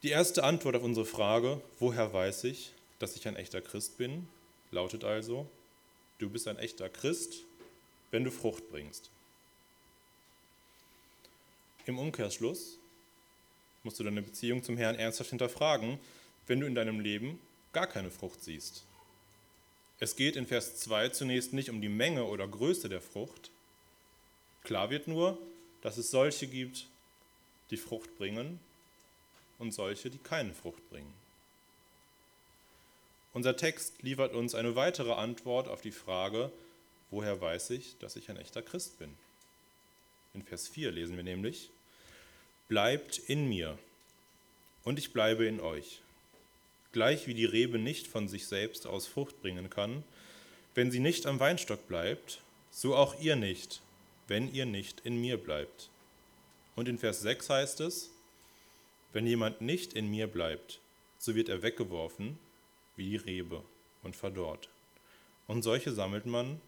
Die 0.02 0.10
erste 0.10 0.44
Antwort 0.44 0.76
auf 0.76 0.84
unsere 0.84 1.06
Frage, 1.06 1.62
woher 1.80 2.12
weiß 2.12 2.44
ich, 2.44 2.72
dass 3.00 3.16
ich 3.16 3.28
ein 3.28 3.38
echter 3.38 3.62
Christ 3.62 3.98
bin, 3.98 4.28
lautet 4.72 5.06
also, 5.06 5.48
Du 6.20 6.30
bist 6.30 6.48
ein 6.48 6.58
echter 6.58 6.90
Christ, 6.90 7.44
wenn 8.12 8.24
du 8.24 8.32
Frucht 8.32 8.70
bringst. 8.70 9.10
Im 11.86 12.00
Umkehrschluss 12.00 12.78
musst 13.84 14.00
du 14.00 14.04
deine 14.04 14.22
Beziehung 14.22 14.64
zum 14.64 14.78
Herrn 14.78 14.96
ernsthaft 14.96 15.32
hinterfragen, 15.32 16.00
wenn 16.48 16.60
du 16.60 16.68
in 16.68 16.76
deinem 16.76 17.00
Leben 17.00 17.40
gar 17.74 17.88
keine 17.88 18.10
Frucht 18.10 18.44
siehst. 18.44 18.84
Es 20.00 20.16
geht 20.16 20.36
in 20.36 20.48
Vers 20.48 20.78
2 20.78 21.10
zunächst 21.10 21.54
nicht 21.54 21.70
um 21.70 21.82
die 21.82 21.90
Menge 21.90 22.26
oder 22.26 22.48
Größe 22.48 22.88
der 22.88 23.02
Frucht. 23.02 23.52
Klar 24.64 24.90
wird 24.90 25.08
nur, 25.08 25.38
dass 25.84 25.98
es 25.98 26.10
solche 26.10 26.48
gibt, 26.48 26.88
die 27.70 27.78
Frucht 27.78 28.18
bringen 28.18 28.60
und 29.60 29.74
solche, 29.74 30.10
die 30.10 30.18
keine 30.18 30.54
Frucht 30.54 30.90
bringen. 30.90 31.14
Unser 33.34 33.58
Text 33.58 34.02
liefert 34.02 34.34
uns 34.34 34.56
eine 34.56 34.76
weitere 34.76 35.12
Antwort 35.12 35.68
auf 35.68 35.82
die 35.82 35.92
Frage, 35.92 36.52
woher 37.12 37.40
weiß 37.42 37.72
ich, 37.72 37.98
dass 38.00 38.16
ich 38.16 38.30
ein 38.30 38.38
echter 38.38 38.62
Christ 38.62 38.98
bin? 38.98 39.14
In 40.34 40.44
Vers 40.44 40.68
4 40.70 40.92
lesen 40.92 41.18
wir 41.18 41.24
nämlich, 41.24 41.70
bleibt 42.70 43.18
in 43.18 43.50
mir 43.50 43.78
und 44.84 44.98
ich 44.98 45.12
bleibe 45.12 45.46
in 45.46 45.60
euch. 45.60 46.02
Gleich 46.94 47.28
wie 47.28 47.34
die 47.34 47.46
Rebe 47.46 47.78
nicht 47.78 48.08
von 48.08 48.28
sich 48.28 48.48
selbst 48.48 48.88
aus 48.88 49.08
Frucht 49.08 49.42
bringen 49.42 49.70
kann, 49.70 50.04
wenn 50.76 50.92
sie 50.92 51.00
nicht 51.00 51.26
am 51.26 51.40
Weinstock 51.40 51.88
bleibt, 51.88 52.40
so 52.72 52.96
auch 52.96 53.20
ihr 53.20 53.36
nicht, 53.36 53.82
wenn 54.34 54.52
ihr 54.52 54.66
nicht 54.66 55.02
in 55.02 55.22
mir 55.22 55.38
bleibt. 55.38 55.92
Und 56.76 56.90
in 56.90 56.98
Vers 56.98 57.22
6 57.22 57.52
heißt 57.52 57.82
es, 57.82 58.10
wenn 59.12 59.28
jemand 59.28 59.62
nicht 59.62 59.94
in 59.94 60.10
mir 60.10 60.26
bleibt, 60.26 60.80
so 61.20 61.36
wird 61.36 61.50
er 61.50 61.62
weggeworfen 61.62 62.40
wie 62.96 63.12
die 63.12 63.16
Rebe 63.18 63.62
und 64.02 64.16
verdorrt. 64.16 64.70
Und 65.46 65.62
solche 65.62 65.92
sammelt 65.92 66.26
man 66.26 66.60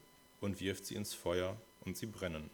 und 0.41 0.61
wirft 0.61 0.85
sie 0.85 0.93
ins 0.93 1.15
Feuer 1.15 1.57
und 1.85 1.97
sie 1.97 2.05
brennen. 2.05 2.51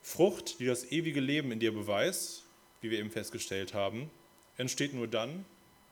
Frucht, 0.00 0.58
die 0.58 0.64
das 0.64 0.90
ewige 0.90 1.20
Leben 1.20 1.52
in 1.52 1.60
dir 1.60 1.74
beweist, 1.74 2.42
wie 2.80 2.90
wir 2.90 3.00
eben 3.00 3.10
festgestellt 3.10 3.74
haben, 3.74 4.10
entsteht 4.56 4.94
nur 4.94 5.08
dann, 5.08 5.44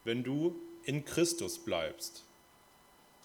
wenn 0.04 0.24
du 0.24 0.58
in 0.84 1.04
Christus 1.04 1.58
bleibst. 1.58 2.24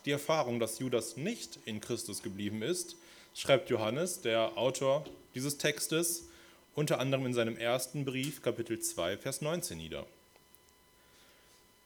Die 0.04 0.12
Erfahrung, 0.12 0.60
dass 0.60 0.80
Judas 0.80 1.15
nicht 1.15 1.58
in 1.63 1.80
Christus 1.80 2.22
geblieben 2.22 2.62
ist, 2.62 2.98
schreibt 3.36 3.69
Johannes, 3.69 4.21
der 4.21 4.58
Autor 4.58 5.04
dieses 5.36 5.58
Textes, 5.58 6.30
unter 6.74 7.00
anderem 7.00 7.26
in 7.26 7.34
seinem 7.34 7.58
ersten 7.58 8.06
Brief, 8.06 8.41
Kapitel 8.41 8.80
2, 8.80 9.17
Vers 9.17 9.41
19 9.41 9.78
nieder. 9.78 10.06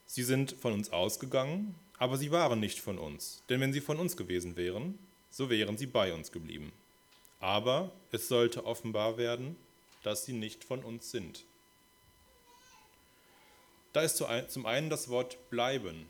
Sie 0.05 0.23
sind 0.23 0.55
von 0.61 0.73
uns 0.73 0.91
ausgegangen, 0.91 1.75
aber 1.97 2.17
sie 2.17 2.31
waren 2.31 2.59
nicht 2.59 2.79
von 2.79 2.99
uns, 2.99 3.41
denn 3.49 3.59
wenn 3.61 3.73
sie 3.73 3.81
von 3.81 3.97
uns 3.97 4.15
gewesen 4.15 4.55
wären, 4.57 4.97
so 5.31 5.49
wären 5.49 5.77
sie 5.77 5.87
bei 5.87 6.13
uns 6.13 6.31
geblieben. 6.31 6.71
Aber 7.39 7.91
es 8.11 8.27
sollte 8.27 8.65
offenbar 8.65 9.17
werden, 9.17 9.55
dass 10.03 10.25
sie 10.25 10.33
nicht 10.33 10.63
von 10.63 10.83
uns 10.83 11.09
sind. 11.09 11.45
Da 13.93 14.01
ist 14.01 14.17
zum 14.17 14.65
einen 14.67 14.89
das 14.91 15.09
Wort 15.09 15.49
bleiben. 15.49 16.05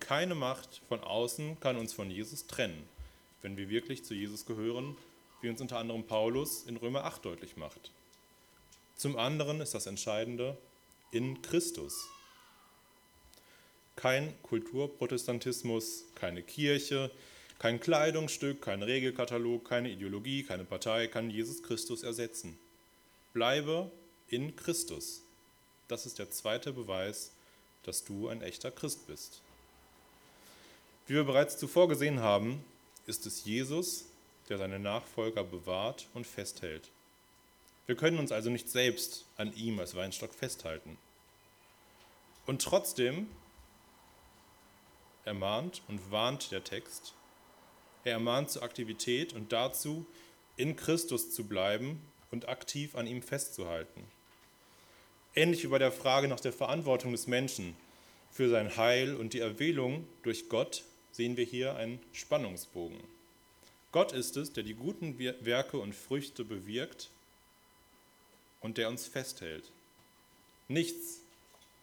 Keine 0.00 0.34
Macht 0.34 0.80
von 0.88 1.00
außen 1.00 1.60
kann 1.60 1.76
uns 1.76 1.92
von 1.92 2.10
Jesus 2.10 2.46
trennen, 2.46 2.88
wenn 3.44 3.58
wir 3.58 3.68
wirklich 3.68 4.02
zu 4.02 4.14
Jesus 4.14 4.46
gehören, 4.46 4.96
wie 5.42 5.50
uns 5.50 5.60
unter 5.60 5.78
anderem 5.78 6.04
Paulus 6.04 6.64
in 6.64 6.78
Römer 6.78 7.04
8 7.04 7.22
deutlich 7.26 7.58
macht. 7.58 7.90
Zum 8.96 9.18
anderen 9.18 9.60
ist 9.60 9.74
das 9.74 9.86
Entscheidende, 9.86 10.56
in 11.10 11.42
Christus. 11.42 12.08
Kein 13.96 14.32
Kulturprotestantismus, 14.42 16.04
keine 16.14 16.42
Kirche, 16.42 17.10
kein 17.58 17.80
Kleidungsstück, 17.80 18.62
kein 18.62 18.82
Regelkatalog, 18.82 19.68
keine 19.68 19.90
Ideologie, 19.90 20.42
keine 20.42 20.64
Partei 20.64 21.06
kann 21.06 21.28
Jesus 21.28 21.62
Christus 21.62 22.02
ersetzen. 22.02 22.58
Bleibe 23.34 23.90
in 24.28 24.56
Christus. 24.56 25.20
Das 25.86 26.06
ist 26.06 26.18
der 26.18 26.30
zweite 26.30 26.72
Beweis, 26.72 27.30
dass 27.82 28.04
du 28.04 28.28
ein 28.28 28.40
echter 28.40 28.70
Christ 28.70 29.06
bist. 29.06 29.42
Wie 31.06 31.14
wir 31.14 31.24
bereits 31.24 31.58
zuvor 31.58 31.88
gesehen 31.88 32.20
haben, 32.20 32.64
ist 33.06 33.26
es 33.26 33.44
Jesus, 33.44 34.06
der 34.48 34.58
seine 34.58 34.78
Nachfolger 34.78 35.44
bewahrt 35.44 36.08
und 36.14 36.26
festhält. 36.26 36.90
Wir 37.86 37.96
können 37.96 38.18
uns 38.18 38.32
also 38.32 38.50
nicht 38.50 38.68
selbst 38.68 39.26
an 39.36 39.54
ihm 39.54 39.78
als 39.78 39.94
Weinstock 39.94 40.34
festhalten. 40.34 40.96
Und 42.46 42.62
trotzdem 42.62 43.28
ermahnt 45.24 45.82
und 45.88 46.10
warnt 46.10 46.50
der 46.50 46.64
Text. 46.64 47.14
Er 48.04 48.12
ermahnt 48.12 48.50
zur 48.50 48.62
Aktivität 48.62 49.32
und 49.32 49.52
dazu, 49.52 50.06
in 50.56 50.76
Christus 50.76 51.30
zu 51.30 51.44
bleiben 51.44 52.00
und 52.30 52.48
aktiv 52.48 52.94
an 52.96 53.06
ihm 53.06 53.22
festzuhalten. 53.22 54.04
Ähnlich 55.34 55.64
wie 55.64 55.68
bei 55.68 55.78
der 55.78 55.92
Frage 55.92 56.28
nach 56.28 56.40
der 56.40 56.52
Verantwortung 56.52 57.12
des 57.12 57.26
Menschen 57.26 57.74
für 58.30 58.48
sein 58.48 58.76
Heil 58.76 59.14
und 59.16 59.32
die 59.32 59.40
Erwählung 59.40 60.06
durch 60.22 60.48
Gott 60.48 60.84
sehen 61.14 61.36
wir 61.36 61.44
hier 61.44 61.76
einen 61.76 62.00
Spannungsbogen. 62.12 62.98
Gott 63.92 64.10
ist 64.10 64.36
es, 64.36 64.52
der 64.52 64.64
die 64.64 64.74
guten 64.74 65.16
Werke 65.18 65.78
und 65.78 65.94
Früchte 65.94 66.44
bewirkt 66.44 67.08
und 68.60 68.78
der 68.78 68.88
uns 68.88 69.06
festhält. 69.06 69.70
Nichts, 70.66 71.20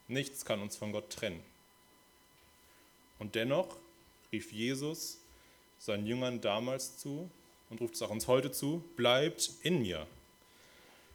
nichts 0.09 0.43
kann 0.43 0.61
uns 0.61 0.75
von 0.75 0.91
Gott 0.91 1.09
trennen. 1.09 1.41
Und 3.19 3.35
dennoch 3.35 3.77
rief 4.33 4.51
Jesus 4.51 5.19
seinen 5.79 6.05
Jüngern 6.05 6.41
damals 6.41 6.97
zu 6.97 7.29
und 7.69 7.79
ruft 7.79 7.95
es 7.95 8.01
auch 8.01 8.09
uns 8.09 8.27
heute 8.27 8.51
zu, 8.51 8.83
bleibt 8.97 9.51
in 9.61 9.81
mir. 9.81 10.07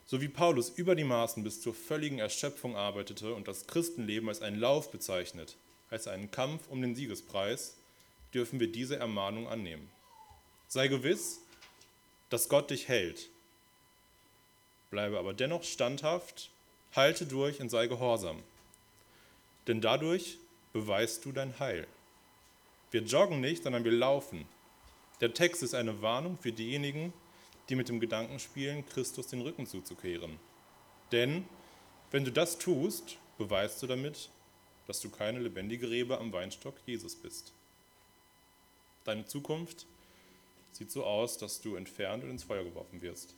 So 0.06 0.22
wie 0.22 0.28
Paulus 0.28 0.70
über 0.70 0.94
die 0.94 1.04
Maßen 1.04 1.44
bis 1.44 1.60
zur 1.60 1.74
völligen 1.74 2.20
Erschöpfung 2.20 2.76
arbeitete 2.76 3.34
und 3.34 3.46
das 3.46 3.66
Christenleben 3.66 4.30
als 4.30 4.40
einen 4.40 4.58
Lauf 4.58 4.90
bezeichnet, 4.90 5.56
als 5.90 6.06
einen 6.06 6.30
Kampf 6.30 6.62
um 6.70 6.80
den 6.80 6.96
Siegespreis, 6.96 7.76
dürfen 8.34 8.60
wir 8.60 8.70
diese 8.70 8.96
Ermahnung 8.96 9.48
annehmen. 9.48 9.90
Sei 10.68 10.88
gewiss, 10.88 11.40
dass 12.28 12.48
Gott 12.48 12.70
dich 12.70 12.88
hält. 12.88 13.28
Bleibe 14.90 15.18
aber 15.18 15.34
dennoch 15.34 15.64
standhaft, 15.64 16.50
halte 16.94 17.26
durch 17.26 17.60
und 17.60 17.68
sei 17.68 17.86
gehorsam. 17.86 18.42
Denn 19.66 19.80
dadurch 19.80 20.38
beweist 20.72 21.24
du 21.24 21.32
dein 21.32 21.58
Heil. 21.58 21.86
Wir 22.90 23.02
joggen 23.02 23.40
nicht, 23.40 23.64
sondern 23.64 23.84
wir 23.84 23.92
laufen. 23.92 24.46
Der 25.20 25.34
Text 25.34 25.62
ist 25.62 25.74
eine 25.74 26.02
Warnung 26.02 26.38
für 26.38 26.52
diejenigen, 26.52 27.12
die 27.68 27.74
mit 27.74 27.88
dem 27.88 28.00
Gedanken 28.00 28.38
spielen, 28.38 28.86
Christus 28.86 29.26
den 29.26 29.40
Rücken 29.40 29.66
zuzukehren. 29.66 30.38
Denn 31.12 31.46
wenn 32.10 32.24
du 32.24 32.30
das 32.30 32.58
tust, 32.58 33.16
beweist 33.38 33.82
du 33.82 33.86
damit, 33.86 34.30
dass 34.86 35.00
du 35.00 35.10
keine 35.10 35.40
lebendige 35.40 35.90
Rebe 35.90 36.18
am 36.18 36.32
Weinstock 36.32 36.74
Jesus 36.86 37.16
bist. 37.16 37.52
Deine 39.06 39.24
Zukunft 39.24 39.86
sieht 40.72 40.90
so 40.90 41.04
aus, 41.04 41.38
dass 41.38 41.60
du 41.60 41.76
entfernt 41.76 42.24
und 42.24 42.30
ins 42.30 42.42
Feuer 42.42 42.64
geworfen 42.64 43.00
wirst. 43.00 43.34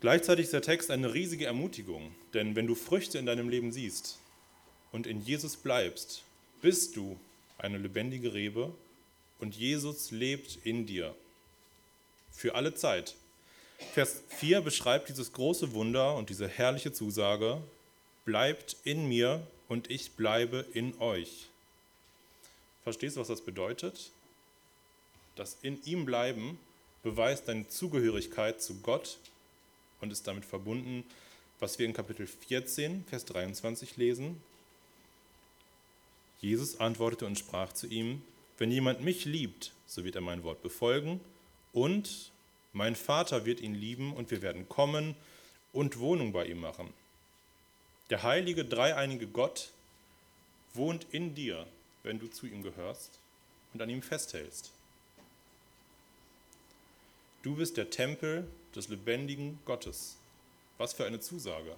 Gleichzeitig 0.00 0.44
ist 0.44 0.52
der 0.52 0.62
Text 0.62 0.90
eine 0.90 1.14
riesige 1.14 1.46
Ermutigung, 1.46 2.14
denn 2.34 2.56
wenn 2.56 2.66
du 2.66 2.74
Früchte 2.74 3.18
in 3.18 3.26
deinem 3.26 3.48
Leben 3.48 3.72
siehst, 3.72 4.18
und 4.92 5.06
in 5.06 5.24
Jesus 5.24 5.56
bleibst, 5.56 6.24
bist 6.62 6.96
du 6.96 7.18
eine 7.58 7.78
lebendige 7.78 8.34
Rebe 8.34 8.74
und 9.38 9.54
Jesus 9.54 10.10
lebt 10.10 10.58
in 10.64 10.86
dir. 10.86 11.14
Für 12.32 12.54
alle 12.54 12.74
Zeit. 12.74 13.14
Vers 13.92 14.22
4 14.28 14.60
beschreibt 14.60 15.08
dieses 15.08 15.32
große 15.32 15.72
Wunder 15.72 16.16
und 16.16 16.28
diese 16.28 16.48
herrliche 16.48 16.92
Zusage, 16.92 17.62
bleibt 18.24 18.76
in 18.84 19.08
mir 19.08 19.46
und 19.68 19.90
ich 19.90 20.12
bleibe 20.12 20.66
in 20.74 20.98
euch. 21.00 21.48
Verstehst 22.82 23.16
du, 23.16 23.20
was 23.20 23.28
das 23.28 23.42
bedeutet? 23.42 24.10
Das 25.36 25.58
in 25.62 25.82
ihm 25.84 26.04
bleiben 26.04 26.58
beweist 27.02 27.48
deine 27.48 27.68
Zugehörigkeit 27.68 28.60
zu 28.60 28.80
Gott 28.80 29.18
und 30.00 30.12
ist 30.12 30.26
damit 30.26 30.44
verbunden, 30.44 31.04
was 31.58 31.78
wir 31.78 31.86
in 31.86 31.92
Kapitel 31.92 32.26
14, 32.26 33.04
Vers 33.04 33.24
23 33.26 33.96
lesen. 33.96 34.42
Jesus 36.40 36.80
antwortete 36.80 37.26
und 37.26 37.38
sprach 37.38 37.72
zu 37.72 37.86
ihm, 37.86 38.22
wenn 38.58 38.70
jemand 38.70 39.02
mich 39.02 39.24
liebt, 39.24 39.72
so 39.86 40.04
wird 40.04 40.14
er 40.14 40.20
mein 40.20 40.42
Wort 40.42 40.62
befolgen 40.62 41.20
und 41.72 42.30
mein 42.72 42.96
Vater 42.96 43.44
wird 43.44 43.60
ihn 43.60 43.74
lieben 43.74 44.14
und 44.14 44.30
wir 44.30 44.42
werden 44.42 44.68
kommen 44.68 45.16
und 45.72 45.98
Wohnung 45.98 46.32
bei 46.32 46.46
ihm 46.46 46.60
machen. 46.60 46.92
Der 48.10 48.22
heilige 48.22 48.64
dreieinige 48.64 49.26
Gott 49.26 49.70
wohnt 50.74 51.06
in 51.10 51.34
dir, 51.34 51.66
wenn 52.02 52.18
du 52.18 52.28
zu 52.28 52.46
ihm 52.46 52.62
gehörst 52.62 53.18
und 53.72 53.82
an 53.82 53.90
ihm 53.90 54.02
festhältst. 54.02 54.70
Du 57.42 57.56
bist 57.56 57.76
der 57.76 57.90
Tempel 57.90 58.46
des 58.74 58.88
lebendigen 58.88 59.58
Gottes. 59.64 60.16
Was 60.78 60.92
für 60.92 61.04
eine 61.04 61.20
Zusage. 61.20 61.74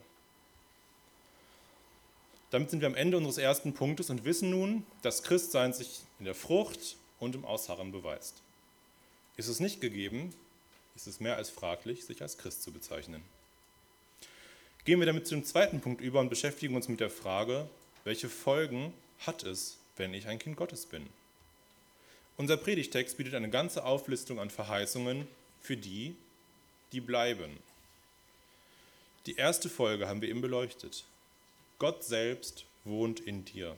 Damit 2.51 2.71
sind 2.71 2.81
wir 2.81 2.89
am 2.89 2.95
Ende 2.95 3.17
unseres 3.17 3.39
ersten 3.39 3.73
Punktes 3.73 4.11
und 4.11 4.25
wissen 4.25 4.51
nun, 4.51 4.85
dass 5.03 5.23
Christsein 5.23 5.73
sich 5.73 6.01
in 6.19 6.27
der 6.27 6.35
Frucht 6.35 6.97
und 7.19 7.35
im 7.35 7.45
Ausharren 7.45 7.93
beweist. 7.93 8.43
Ist 9.37 9.49
es 9.49 9.59
nicht 9.59 9.81
gegeben, 9.81 10.35
ist 10.95 11.07
es 11.07 11.21
mehr 11.21 11.37
als 11.37 11.49
fraglich, 11.49 12.05
sich 12.05 12.21
als 12.21 12.37
Christ 12.37 12.63
zu 12.63 12.71
bezeichnen. 12.71 13.23
Gehen 14.85 14.99
wir 14.99 15.07
damit 15.07 15.27
zu 15.27 15.35
dem 15.35 15.45
zweiten 15.45 15.81
Punkt 15.81 16.01
über 16.01 16.21
und 16.21 16.29
beschäftigen 16.29 16.75
uns 16.75 16.89
mit 16.89 17.01
der 17.01 17.11
Frage, 17.11 17.69
welche 18.05 18.29
Folgen 18.29 18.93
hat 19.21 19.45
es, 19.45 19.79
wenn 19.97 20.15
ich 20.15 20.27
ein 20.27 20.39
Kind 20.39 20.57
Gottes 20.57 20.87
bin? 20.87 21.09
Unser 22.37 22.57
Predigtext 22.57 23.17
bietet 23.17 23.35
eine 23.35 23.51
ganze 23.51 23.85
Auflistung 23.85 24.41
an 24.41 24.51
Verheißungen 24.51 25.29
für 25.61 25.77
die, 25.77 26.17
die 26.93 27.01
bleiben. 27.01 27.59
Die 29.27 29.37
erste 29.37 29.69
Folge 29.69 30.09
haben 30.09 30.21
wir 30.21 30.29
eben 30.29 30.41
beleuchtet. 30.41 31.05
Gott 31.79 32.03
selbst 32.03 32.65
wohnt 32.85 33.21
in 33.21 33.45
dir. 33.45 33.77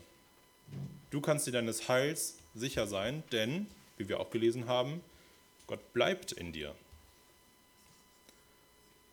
Du 1.11 1.21
kannst 1.21 1.47
dir 1.47 1.53
deines 1.53 1.89
Heils 1.89 2.37
sicher 2.55 2.87
sein, 2.87 3.23
denn, 3.33 3.67
wie 3.99 4.09
wir 4.09 4.21
auch 4.21 4.31
gelesen 4.31 4.67
haben, 4.67 5.03
Gott 5.67 5.93
bleibt 5.93 6.33
in 6.33 6.53
dir. 6.53 6.75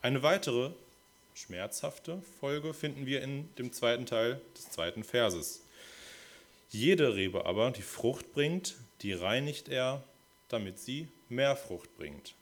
Eine 0.01 0.23
weitere 0.23 0.71
schmerzhafte 1.35 2.21
Folge 2.39 2.73
finden 2.73 3.05
wir 3.05 3.21
in 3.21 3.53
dem 3.55 3.71
zweiten 3.71 4.05
Teil 4.05 4.41
des 4.55 4.69
zweiten 4.69 5.03
Verses. 5.03 5.60
Jede 6.71 7.15
Rebe 7.15 7.45
aber, 7.45 7.71
die 7.71 7.81
Frucht 7.81 8.31
bringt, 8.31 8.75
die 9.01 9.11
reinigt 9.11 9.67
er, 9.67 10.03
damit 10.47 10.79
sie 10.79 11.09
mehr 11.27 11.57
Frucht 11.57 11.95
bringt. 11.97 12.33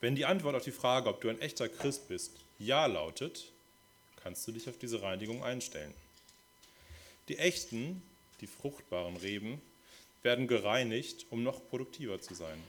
Wenn 0.00 0.14
die 0.14 0.26
Antwort 0.26 0.54
auf 0.54 0.64
die 0.64 0.72
Frage, 0.72 1.08
ob 1.08 1.22
du 1.22 1.30
ein 1.30 1.40
echter 1.40 1.70
Christ 1.70 2.08
bist, 2.08 2.32
ja 2.58 2.84
lautet, 2.84 3.50
kannst 4.22 4.46
du 4.46 4.52
dich 4.52 4.68
auf 4.68 4.76
diese 4.76 5.00
Reinigung 5.00 5.42
einstellen. 5.42 5.94
Die 7.28 7.38
echten, 7.38 8.02
die 8.42 8.46
fruchtbaren 8.46 9.16
Reben 9.16 9.62
werden 10.22 10.46
gereinigt, 10.46 11.24
um 11.30 11.42
noch 11.42 11.66
produktiver 11.70 12.20
zu 12.20 12.34
sein. 12.34 12.62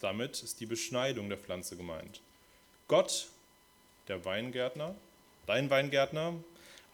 Damit 0.00 0.42
ist 0.42 0.58
die 0.58 0.66
Beschneidung 0.66 1.28
der 1.28 1.38
Pflanze 1.38 1.76
gemeint. 1.76 2.20
Gott, 2.88 3.28
der 4.08 4.24
Weingärtner, 4.24 4.96
dein 5.46 5.70
Weingärtner, 5.70 6.34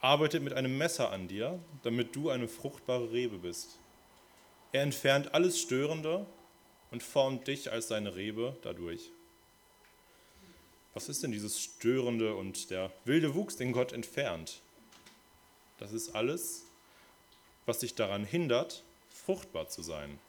arbeitet 0.01 0.43
mit 0.43 0.53
einem 0.53 0.77
Messer 0.77 1.11
an 1.11 1.27
dir, 1.27 1.59
damit 1.83 2.15
du 2.15 2.29
eine 2.29 2.47
fruchtbare 2.47 3.11
Rebe 3.11 3.37
bist. 3.37 3.79
Er 4.71 4.83
entfernt 4.83 5.33
alles 5.33 5.59
Störende 5.59 6.25
und 6.91 7.03
formt 7.03 7.47
dich 7.47 7.71
als 7.71 7.87
seine 7.87 8.15
Rebe 8.15 8.57
dadurch. 8.61 9.11
Was 10.93 11.09
ist 11.09 11.23
denn 11.23 11.31
dieses 11.31 11.59
Störende 11.61 12.35
und 12.35 12.69
der 12.71 12.91
wilde 13.05 13.35
Wuchs, 13.35 13.55
den 13.55 13.71
Gott 13.71 13.93
entfernt? 13.93 14.61
Das 15.77 15.93
ist 15.93 16.15
alles, 16.15 16.65
was 17.65 17.79
dich 17.79 17.95
daran 17.95 18.25
hindert, 18.25 18.83
fruchtbar 19.09 19.69
zu 19.69 19.81
sein. 19.81 20.19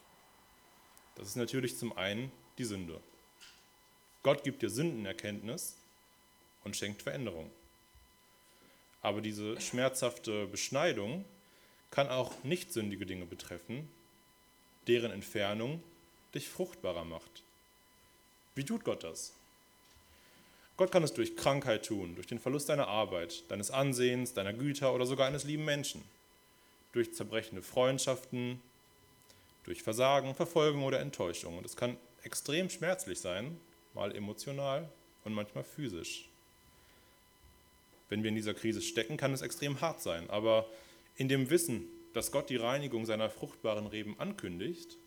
Das 1.16 1.28
ist 1.28 1.36
natürlich 1.36 1.76
zum 1.76 1.96
einen 1.96 2.30
die 2.58 2.64
Sünde. 2.64 3.00
Gott 4.22 4.44
gibt 4.44 4.62
dir 4.62 4.70
Sündenerkenntnis 4.70 5.76
und 6.64 6.76
schenkt 6.76 7.02
Veränderung. 7.02 7.50
Aber 9.02 9.20
diese 9.20 9.60
schmerzhafte 9.60 10.46
Beschneidung 10.46 11.24
kann 11.90 12.08
auch 12.08 12.32
nicht 12.44 12.72
sündige 12.72 13.06
Dinge 13.06 13.26
betreffen, 13.26 13.88
deren 14.86 15.10
Entfernung 15.10 15.82
dich 16.34 16.48
fruchtbarer 16.48 17.04
macht. 17.04 17.42
Wie 18.54 18.64
tut 18.64 18.84
Gott 18.84 19.04
das? 19.04 19.32
Gott 20.76 20.92
kann 20.92 21.02
es 21.02 21.12
durch 21.12 21.36
Krankheit 21.36 21.84
tun, 21.84 22.14
durch 22.14 22.26
den 22.26 22.38
Verlust 22.38 22.70
deiner 22.70 22.88
Arbeit, 22.88 23.44
deines 23.50 23.70
Ansehens, 23.70 24.32
deiner 24.32 24.54
Güter 24.54 24.94
oder 24.94 25.04
sogar 25.04 25.26
eines 25.26 25.44
lieben 25.44 25.64
Menschen, 25.64 26.02
durch 26.92 27.12
zerbrechende 27.12 27.62
Freundschaften, 27.62 28.62
durch 29.64 29.82
Versagen, 29.82 30.34
Verfolgung 30.34 30.84
oder 30.84 31.00
Enttäuschung. 31.00 31.58
Und 31.58 31.66
es 31.66 31.76
kann 31.76 31.98
extrem 32.22 32.70
schmerzlich 32.70 33.20
sein, 33.20 33.60
mal 33.92 34.14
emotional 34.16 34.88
und 35.24 35.34
manchmal 35.34 35.64
physisch. 35.64 36.29
Wenn 38.10 38.22
wir 38.22 38.28
in 38.28 38.34
dieser 38.34 38.54
Krise 38.54 38.82
stecken, 38.82 39.16
kann 39.16 39.32
es 39.32 39.40
extrem 39.40 39.80
hart 39.80 40.02
sein, 40.02 40.28
aber 40.28 40.68
in 41.16 41.28
dem 41.28 41.48
Wissen, 41.48 41.88
dass 42.12 42.32
Gott 42.32 42.50
die 42.50 42.56
Reinigung 42.56 43.06
seiner 43.06 43.30
fruchtbaren 43.30 43.86
Reben 43.86 44.18
ankündigt, 44.18 44.98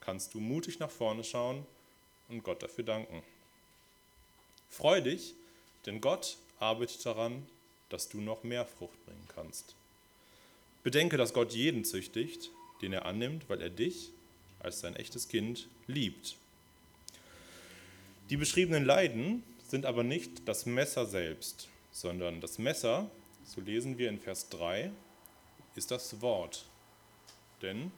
kannst 0.00 0.32
du 0.34 0.40
mutig 0.40 0.78
nach 0.78 0.90
vorne 0.90 1.24
schauen 1.24 1.66
und 2.28 2.42
Gott 2.42 2.62
dafür 2.62 2.84
danken. 2.84 3.22
Freu 4.70 5.00
dich, 5.00 5.34
denn 5.86 6.00
Gott 6.00 6.36
arbeitet 6.58 7.04
daran, 7.04 7.46
dass 7.88 8.08
du 8.08 8.20
noch 8.20 8.42
mehr 8.44 8.64
Frucht 8.64 9.04
bringen 9.04 9.28
kannst. 9.34 9.74
Bedenke, 10.82 11.16
dass 11.16 11.32
Gott 11.32 11.52
jeden 11.52 11.84
züchtigt, 11.84 12.50
den 12.82 12.92
er 12.92 13.06
annimmt, 13.06 13.48
weil 13.48 13.60
er 13.60 13.70
dich 13.70 14.10
als 14.60 14.80
sein 14.80 14.96
echtes 14.96 15.28
Kind 15.28 15.68
liebt. 15.86 16.36
Die 18.30 18.36
beschriebenen 18.36 18.84
Leiden 18.84 19.42
sind 19.68 19.86
aber 19.86 20.02
nicht 20.02 20.48
das 20.48 20.66
Messer 20.66 21.06
selbst, 21.06 21.68
sondern 21.94 22.40
das 22.40 22.58
Messer, 22.58 23.08
so 23.46 23.60
lesen 23.60 23.96
wir 23.98 24.08
in 24.08 24.18
Vers 24.18 24.48
3, 24.48 24.90
ist 25.76 25.92
das 25.92 26.20
Wort. 26.20 26.66
Denn 27.62 27.92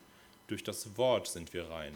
durch 0.49 0.63
das 0.63 0.97
Wort 0.99 1.27
sind 1.27 1.55
wir 1.55 1.71
rein. 1.71 1.95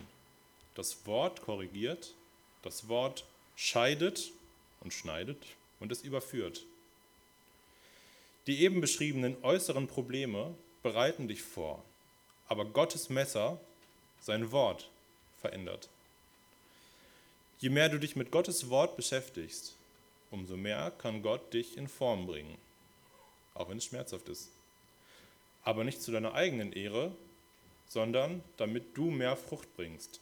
Das 0.75 1.07
Wort 1.07 1.43
korrigiert, 1.43 2.15
das 2.63 2.89
Wort 2.89 3.25
scheidet 3.55 4.33
und 4.81 4.95
schneidet 4.95 5.45
und 5.79 5.93
es 5.93 6.01
überführt. 6.01 6.65
Die 8.47 8.63
eben 8.63 8.81
beschriebenen 8.81 9.37
äußeren 9.43 9.87
Probleme 9.87 10.55
bereiten 10.83 11.29
dich 11.29 11.43
vor, 11.43 11.85
aber 12.49 12.65
Gottes 12.65 13.11
Messer, 13.11 13.61
sein 14.23 14.51
Wort, 14.53 14.89
verändert. 15.43 15.91
Je 17.59 17.69
mehr 17.69 17.91
du 17.91 17.99
dich 17.99 18.17
mit 18.17 18.31
Gottes 18.31 18.71
Wort 18.71 18.97
beschäftigst, 18.97 19.75
umso 20.31 20.57
mehr 20.57 20.91
kann 20.99 21.23
Gott 21.23 21.53
dich 21.53 21.77
in 21.77 21.89
Form 21.89 22.27
bringen, 22.27 22.57
auch 23.55 23.69
wenn 23.69 23.79
es 23.79 23.85
schmerzhaft 23.85 24.29
ist. 24.29 24.51
Aber 25.65 25.85
nicht 25.85 26.03
zu 26.03 26.13
deiner 26.13 26.35
eigenen 26.35 26.73
Ehre, 26.73 27.13
sondern 27.89 28.43
damit 28.57 28.97
du 28.97 29.11
mehr 29.11 29.37
Frucht 29.37 29.75
bringst. 29.77 30.21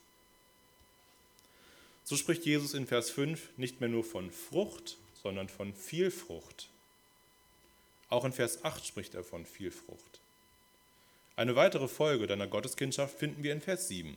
So 2.04 2.16
spricht 2.16 2.46
Jesus 2.46 2.72
in 2.72 2.86
Vers 2.86 3.10
5 3.10 3.58
nicht 3.58 3.80
mehr 3.80 3.90
nur 3.90 4.02
von 4.02 4.30
Frucht, 4.30 4.96
sondern 5.22 5.48
von 5.48 5.74
viel 5.74 6.10
Frucht. 6.10 6.68
Auch 8.08 8.24
in 8.24 8.32
Vers 8.32 8.64
8 8.64 8.86
spricht 8.86 9.14
er 9.14 9.22
von 9.22 9.44
viel 9.44 9.70
Frucht. 9.70 10.20
Eine 11.36 11.54
weitere 11.54 11.86
Folge 11.86 12.26
deiner 12.26 12.46
Gotteskindschaft 12.46 13.18
finden 13.18 13.42
wir 13.42 13.52
in 13.52 13.60
Vers 13.60 13.88
7. 13.88 14.16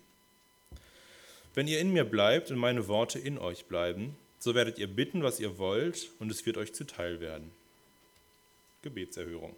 Wenn 1.54 1.68
ihr 1.68 1.80
in 1.82 1.92
mir 1.92 2.06
bleibt 2.06 2.50
und 2.50 2.58
meine 2.58 2.88
Worte 2.88 3.20
in 3.20 3.38
euch 3.38 3.66
bleiben, 3.66 4.16
so 4.42 4.56
werdet 4.56 4.80
ihr 4.80 4.88
bitten, 4.88 5.22
was 5.22 5.40
ihr 5.40 5.60
wollt, 5.60 6.10
und 6.20 6.32
es 6.32 6.46
wird 6.48 6.58
euch 6.58 6.74
zuteil 6.74 7.22
werden. 7.22 7.52
Gebetserhörung. 8.82 9.56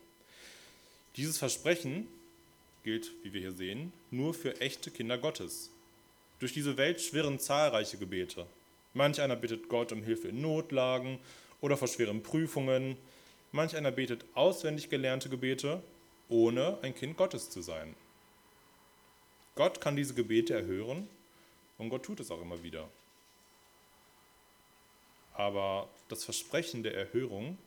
Dieses 1.15 1.37
Versprechen 1.37 2.05
gilt, 2.83 3.09
wie 3.23 3.31
wir 3.31 3.39
hier 3.39 3.53
sehen, 3.53 3.93
nur 4.11 4.33
für 4.33 4.59
echte 4.59 4.91
Kinder 4.91 5.17
Gottes. 5.17 5.71
Durch 6.39 6.51
diese 6.51 6.75
Welt 6.75 6.99
schwirren 6.99 7.39
zahlreiche 7.39 7.97
Gebete. 7.97 8.45
Manch 8.93 9.21
einer 9.21 9.37
bittet 9.37 9.69
Gott 9.69 9.93
um 9.93 10.03
Hilfe 10.03 10.27
in 10.27 10.41
Notlagen 10.41 11.17
oder 11.61 11.77
vor 11.77 11.87
schweren 11.87 12.21
Prüfungen. 12.21 12.97
Manch 13.53 13.77
einer 13.77 13.91
betet 13.91 14.25
auswendig 14.33 14.89
gelernte 14.89 15.29
Gebete, 15.29 15.81
ohne 16.27 16.77
ein 16.81 16.93
Kind 16.93 17.15
Gottes 17.15 17.49
zu 17.49 17.61
sein. 17.61 17.95
Gott 19.55 19.79
kann 19.79 19.95
diese 19.95 20.13
Gebete 20.13 20.53
erhören 20.53 21.07
und 21.77 21.87
Gott 21.87 22.03
tut 22.03 22.19
es 22.19 22.31
auch 22.31 22.41
immer 22.41 22.63
wieder. 22.63 22.89
Aber 25.33 25.89
das 26.09 26.23
Versprechen 26.23 26.83
der 26.83 26.95
Erhörung 26.95 27.57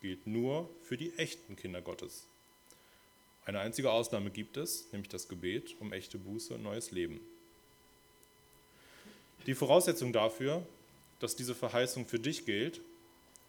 gilt 0.00 0.26
nur 0.26 0.68
für 0.82 0.96
die 0.96 1.12
echten 1.18 1.56
Kinder 1.56 1.82
Gottes. 1.82 2.26
Eine 3.44 3.60
einzige 3.60 3.90
Ausnahme 3.90 4.30
gibt 4.30 4.56
es, 4.56 4.92
nämlich 4.92 5.08
das 5.08 5.28
Gebet 5.28 5.74
um 5.80 5.92
echte 5.92 6.18
Buße 6.18 6.54
und 6.54 6.62
neues 6.62 6.90
Leben. 6.90 7.20
Die 9.46 9.54
Voraussetzung 9.54 10.12
dafür, 10.12 10.64
dass 11.18 11.36
diese 11.36 11.54
Verheißung 11.54 12.06
für 12.06 12.18
dich 12.18 12.44
gilt, 12.44 12.80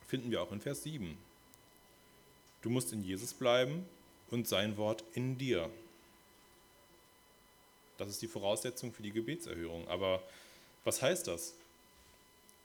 finden 0.08 0.32
wir 0.32 0.42
auch 0.42 0.52
in 0.52 0.62
Vers 0.62 0.84
7. 0.84 1.18
Du 2.62 2.70
musst 2.70 2.94
in 2.94 3.04
Jesus 3.04 3.34
bleiben 3.34 3.86
und 4.30 4.48
sein 4.48 4.78
Wort 4.78 5.04
in 5.14 5.38
dir. 5.38 5.70
Das 7.98 8.10
ist 8.10 8.22
die 8.22 8.28
Voraussetzung 8.28 8.94
für 8.94 9.04
die 9.04 9.12
Gebetserhörung. 9.12 9.88
Aber 9.88 10.24
was 10.84 11.02
heißt 11.02 11.28
das 11.28 11.54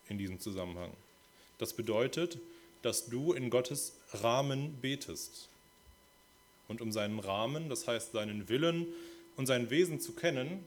in 0.09 0.19
diesem 0.19 0.41
Zusammenhang? 0.41 0.93
Das 1.59 1.73
bedeutet, 1.73 2.39
dass 2.83 3.07
du 3.07 3.33
in 3.33 3.51
Gottes 3.51 3.95
Rahmen 4.13 4.79
betest. 4.81 5.49
Und 6.69 6.81
um 6.81 6.93
seinen 6.93 7.19
Rahmen, 7.19 7.69
das 7.69 7.87
heißt 7.87 8.13
seinen 8.13 8.49
Willen 8.49 8.87
und 9.37 9.47
sein 9.47 9.71
Wesen 9.71 10.01
zu 10.01 10.13
kennen, 10.13 10.65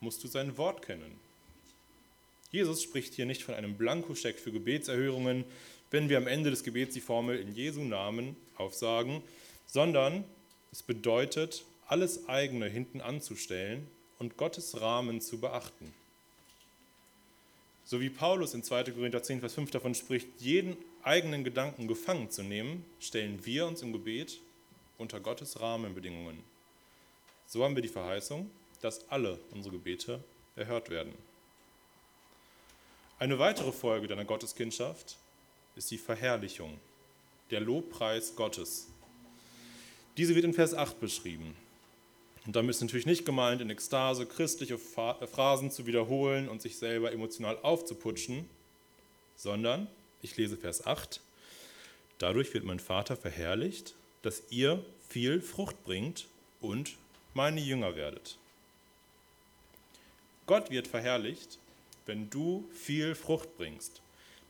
musst 0.00 0.22
du 0.22 0.28
sein 0.28 0.56
Wort 0.56 0.82
kennen. 0.82 1.18
Jesus 2.50 2.82
spricht 2.82 3.14
hier 3.14 3.26
nicht 3.26 3.42
von 3.42 3.54
einem 3.54 3.76
Blankoscheck 3.76 4.38
für 4.38 4.52
Gebetserhörungen, 4.52 5.44
wenn 5.90 6.08
wir 6.08 6.18
am 6.18 6.26
Ende 6.26 6.50
des 6.50 6.64
Gebets 6.64 6.94
die 6.94 7.00
Formel 7.00 7.38
in 7.38 7.54
Jesu 7.54 7.82
Namen 7.82 8.36
aufsagen, 8.56 9.22
sondern 9.66 10.24
es 10.72 10.82
bedeutet, 10.82 11.64
alles 11.86 12.28
eigene 12.28 12.68
hinten 12.68 13.00
anzustellen 13.00 13.86
und 14.18 14.36
Gottes 14.36 14.80
Rahmen 14.80 15.20
zu 15.20 15.38
beachten. 15.40 15.92
So 17.88 18.02
wie 18.02 18.10
Paulus 18.10 18.52
in 18.52 18.62
2. 18.62 18.84
Korinther 18.90 19.22
10, 19.22 19.40
Vers 19.40 19.54
5 19.54 19.70
davon 19.70 19.94
spricht, 19.94 20.28
jeden 20.40 20.76
eigenen 21.02 21.42
Gedanken 21.42 21.88
gefangen 21.88 22.30
zu 22.30 22.42
nehmen, 22.42 22.84
stellen 23.00 23.46
wir 23.46 23.66
uns 23.66 23.80
im 23.80 23.94
Gebet 23.94 24.40
unter 24.98 25.20
Gottes 25.20 25.58
Rahmenbedingungen. 25.58 26.44
So 27.46 27.64
haben 27.64 27.74
wir 27.74 27.82
die 27.82 27.88
Verheißung, 27.88 28.50
dass 28.82 29.08
alle 29.08 29.40
unsere 29.52 29.76
Gebete 29.76 30.22
erhört 30.54 30.90
werden. 30.90 31.14
Eine 33.18 33.38
weitere 33.38 33.72
Folge 33.72 34.06
deiner 34.06 34.26
Gotteskindschaft 34.26 35.16
ist 35.74 35.90
die 35.90 35.96
Verherrlichung, 35.96 36.78
der 37.50 37.60
Lobpreis 37.60 38.36
Gottes. 38.36 38.88
Diese 40.18 40.34
wird 40.34 40.44
in 40.44 40.52
Vers 40.52 40.74
8 40.74 41.00
beschrieben. 41.00 41.56
Und 42.48 42.56
damit 42.56 42.70
ist 42.70 42.80
natürlich 42.80 43.04
nicht 43.04 43.26
gemeint, 43.26 43.60
in 43.60 43.68
Ekstase 43.68 44.24
christliche 44.24 44.78
Phrasen 44.78 45.70
zu 45.70 45.84
wiederholen 45.84 46.48
und 46.48 46.62
sich 46.62 46.78
selber 46.78 47.12
emotional 47.12 47.58
aufzuputschen, 47.60 48.48
sondern, 49.36 49.86
ich 50.22 50.34
lese 50.38 50.56
Vers 50.56 50.86
8, 50.86 51.20
dadurch 52.16 52.54
wird 52.54 52.64
mein 52.64 52.80
Vater 52.80 53.18
verherrlicht, 53.18 53.94
dass 54.22 54.44
ihr 54.48 54.82
viel 55.10 55.42
Frucht 55.42 55.84
bringt 55.84 56.26
und 56.62 56.96
meine 57.34 57.60
Jünger 57.60 57.96
werdet. 57.96 58.38
Gott 60.46 60.70
wird 60.70 60.88
verherrlicht, 60.88 61.58
wenn 62.06 62.30
du 62.30 62.66
viel 62.72 63.14
Frucht 63.14 63.58
bringst. 63.58 64.00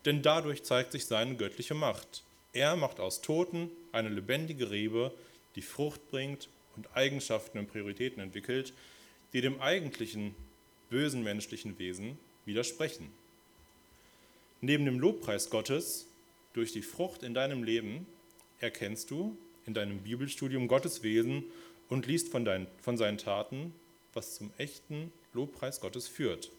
Denn 0.04 0.22
dadurch 0.22 0.62
zeigt 0.62 0.92
sich 0.92 1.04
seine 1.04 1.34
göttliche 1.34 1.74
Macht. 1.74 2.22
Er 2.52 2.76
macht 2.76 3.00
aus 3.00 3.22
Toten 3.22 3.72
eine 3.90 4.08
lebendige 4.08 4.70
Rebe, 4.70 5.10
die 5.56 5.62
Frucht 5.62 6.12
bringt 6.12 6.48
und 6.78 6.96
Eigenschaften 6.96 7.58
und 7.58 7.66
Prioritäten 7.66 8.22
entwickelt, 8.22 8.72
die 9.32 9.40
dem 9.40 9.60
eigentlichen 9.60 10.34
bösen 10.90 11.24
menschlichen 11.24 11.78
Wesen 11.78 12.18
widersprechen. 12.44 13.10
Neben 14.60 14.84
dem 14.84 15.00
Lobpreis 15.00 15.50
Gottes 15.50 16.06
durch 16.52 16.72
die 16.72 16.82
Frucht 16.82 17.24
in 17.24 17.34
deinem 17.34 17.64
Leben 17.64 18.06
erkennst 18.60 19.10
du 19.10 19.36
in 19.66 19.74
deinem 19.74 19.98
Bibelstudium 19.98 20.68
Gottes 20.68 21.02
Wesen 21.02 21.44
und 21.88 22.06
liest 22.06 22.28
von, 22.28 22.44
dein, 22.44 22.66
von 22.80 22.96
seinen 22.96 23.18
Taten, 23.18 23.74
was 24.14 24.36
zum 24.36 24.50
echten 24.56 25.12
Lobpreis 25.34 25.80
Gottes 25.80 26.08
führt. 26.08 26.50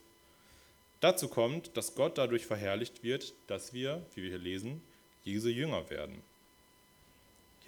Dazu 0.99 1.29
kommt, 1.29 1.75
dass 1.77 1.95
Gott 1.95 2.17
dadurch 2.17 2.45
verherrlicht 2.45 3.03
wird, 3.03 3.33
dass 3.47 3.73
wir, 3.73 4.05
wie 4.15 4.23
wir 4.23 4.29
hier 4.29 4.37
lesen, 4.37 4.81
Jesu 5.23 5.47
Jünger 5.47 5.89
werden. 5.89 6.21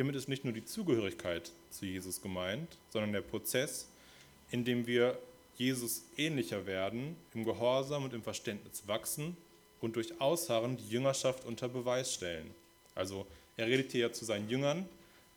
Hiermit 0.02 0.16
ist 0.16 0.30
nicht 0.30 0.45
nur 0.45 0.54
die 0.54 0.66
Zugehörigkeit 0.66 1.52
zu 1.70 1.86
Jesus 1.86 2.24
gemeint, 2.24 2.80
sondern 2.89 3.14
der 3.14 3.22
Prozess, 3.22 3.88
in 4.49 4.66
dem 4.66 4.88
wir 4.88 5.16
Jesus 5.58 6.06
ähnlicher 6.18 6.66
werden, 6.66 7.16
im 7.36 7.45
Gehorsam 7.45 8.06
und 8.06 8.12
im 8.16 8.24
Verständnis 8.24 8.88
wachsen 8.88 9.38
und 9.80 9.95
durch 9.95 10.20
Ausharren 10.20 10.76
die 10.76 10.89
Jüngerschaft 10.89 11.45
unter 11.45 11.70
Beweis 11.70 12.16
stellen. 12.16 12.49
Also 12.95 13.28
er 13.58 13.68
redet 13.68 13.91
hier 13.91 14.08
ja 14.08 14.12
zu 14.12 14.26
seinen 14.26 14.49
Jüngern, 14.49 14.89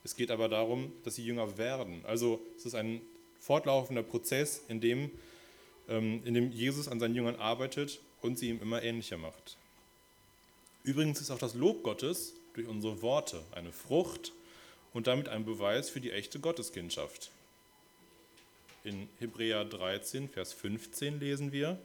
es 0.03 0.17
geht 0.17 0.31
aber 0.31 0.49
darum, 0.49 0.91
dass 1.05 1.17
sie 1.17 1.27
Jünger 1.27 1.59
werden. 1.59 2.01
Also 2.07 2.41
es 2.57 2.65
ist 2.65 2.75
ein 2.75 3.03
fortlaufender 3.41 4.03
Prozess, 4.03 4.63
in 4.69 4.81
dem 4.81 5.11
ähm, 5.91 6.23
in 6.25 6.33
dem 6.33 6.53
Jesus 6.53 6.89
an 6.89 7.01
seinen 7.01 7.15
Jüngern 7.15 7.37
arbeitet 7.37 8.01
und 8.23 8.39
sie 8.39 8.49
ihm 8.49 8.63
immer 8.63 8.83
ähnlicher 8.83 9.19
macht. 9.19 9.59
Übrigens 10.85 11.21
ist 11.21 11.31
auch 11.31 11.39
das 11.39 11.53
Lob 11.53 11.83
Gottes 11.83 12.33
durch 12.55 12.67
unsere 12.67 13.03
Worte 13.03 13.43
eine 13.55 13.71
Frucht 13.71 14.33
und 14.95 15.07
damit 15.07 15.29
ein 15.29 15.45
Beweis 15.45 15.91
für 15.91 16.01
die 16.01 16.13
echte 16.13 16.41
Gotteskindschaft. 16.41 17.31
In 18.85 19.09
Hebräer 19.19 19.65
13, 19.65 20.29
Vers 20.31 20.55
15 20.55 21.21
lesen 21.21 21.53
wir, 21.53 21.79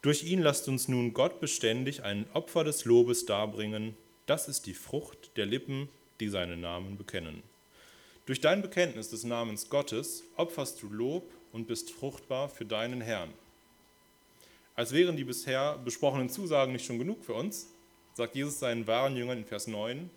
durch 0.00 0.22
ihn 0.22 0.40
lasst 0.40 0.68
uns 0.68 0.86
nun 0.88 1.12
Gott 1.12 1.40
beständig 1.40 2.04
ein 2.04 2.24
Opfer 2.32 2.64
des 2.64 2.84
Lobes 2.84 3.26
darbringen, 3.26 3.96
das 4.26 4.46
ist 4.46 4.66
die 4.66 4.74
Frucht 4.74 5.36
der 5.36 5.46
Lippen, 5.46 5.88
die 6.20 6.28
seinen 6.28 6.60
Namen 6.60 6.96
bekennen. 6.96 7.42
Durch 8.26 8.40
dein 8.40 8.62
Bekenntnis 8.62 9.08
des 9.08 9.24
Namens 9.24 9.70
Gottes 9.70 10.22
opferst 10.36 10.82
du 10.82 10.88
Lob 10.88 11.24
und 11.52 11.66
bist 11.66 11.90
fruchtbar 11.90 12.48
für 12.48 12.64
deinen 12.64 13.00
Herrn. 13.00 13.32
Als 14.76 14.92
wären 14.92 15.16
die 15.16 15.24
bisher 15.24 15.78
besprochenen 15.78 16.28
Zusagen 16.28 16.72
nicht 16.72 16.84
schon 16.84 16.98
genug 16.98 17.24
für 17.24 17.34
uns, 17.34 17.68
sagt 18.14 18.36
Jesus 18.36 18.60
seinen 18.60 18.86
wahren 18.86 19.16
Jüngern 19.16 19.38
in 19.38 19.44
Vers 19.44 19.66
9, 19.66 20.10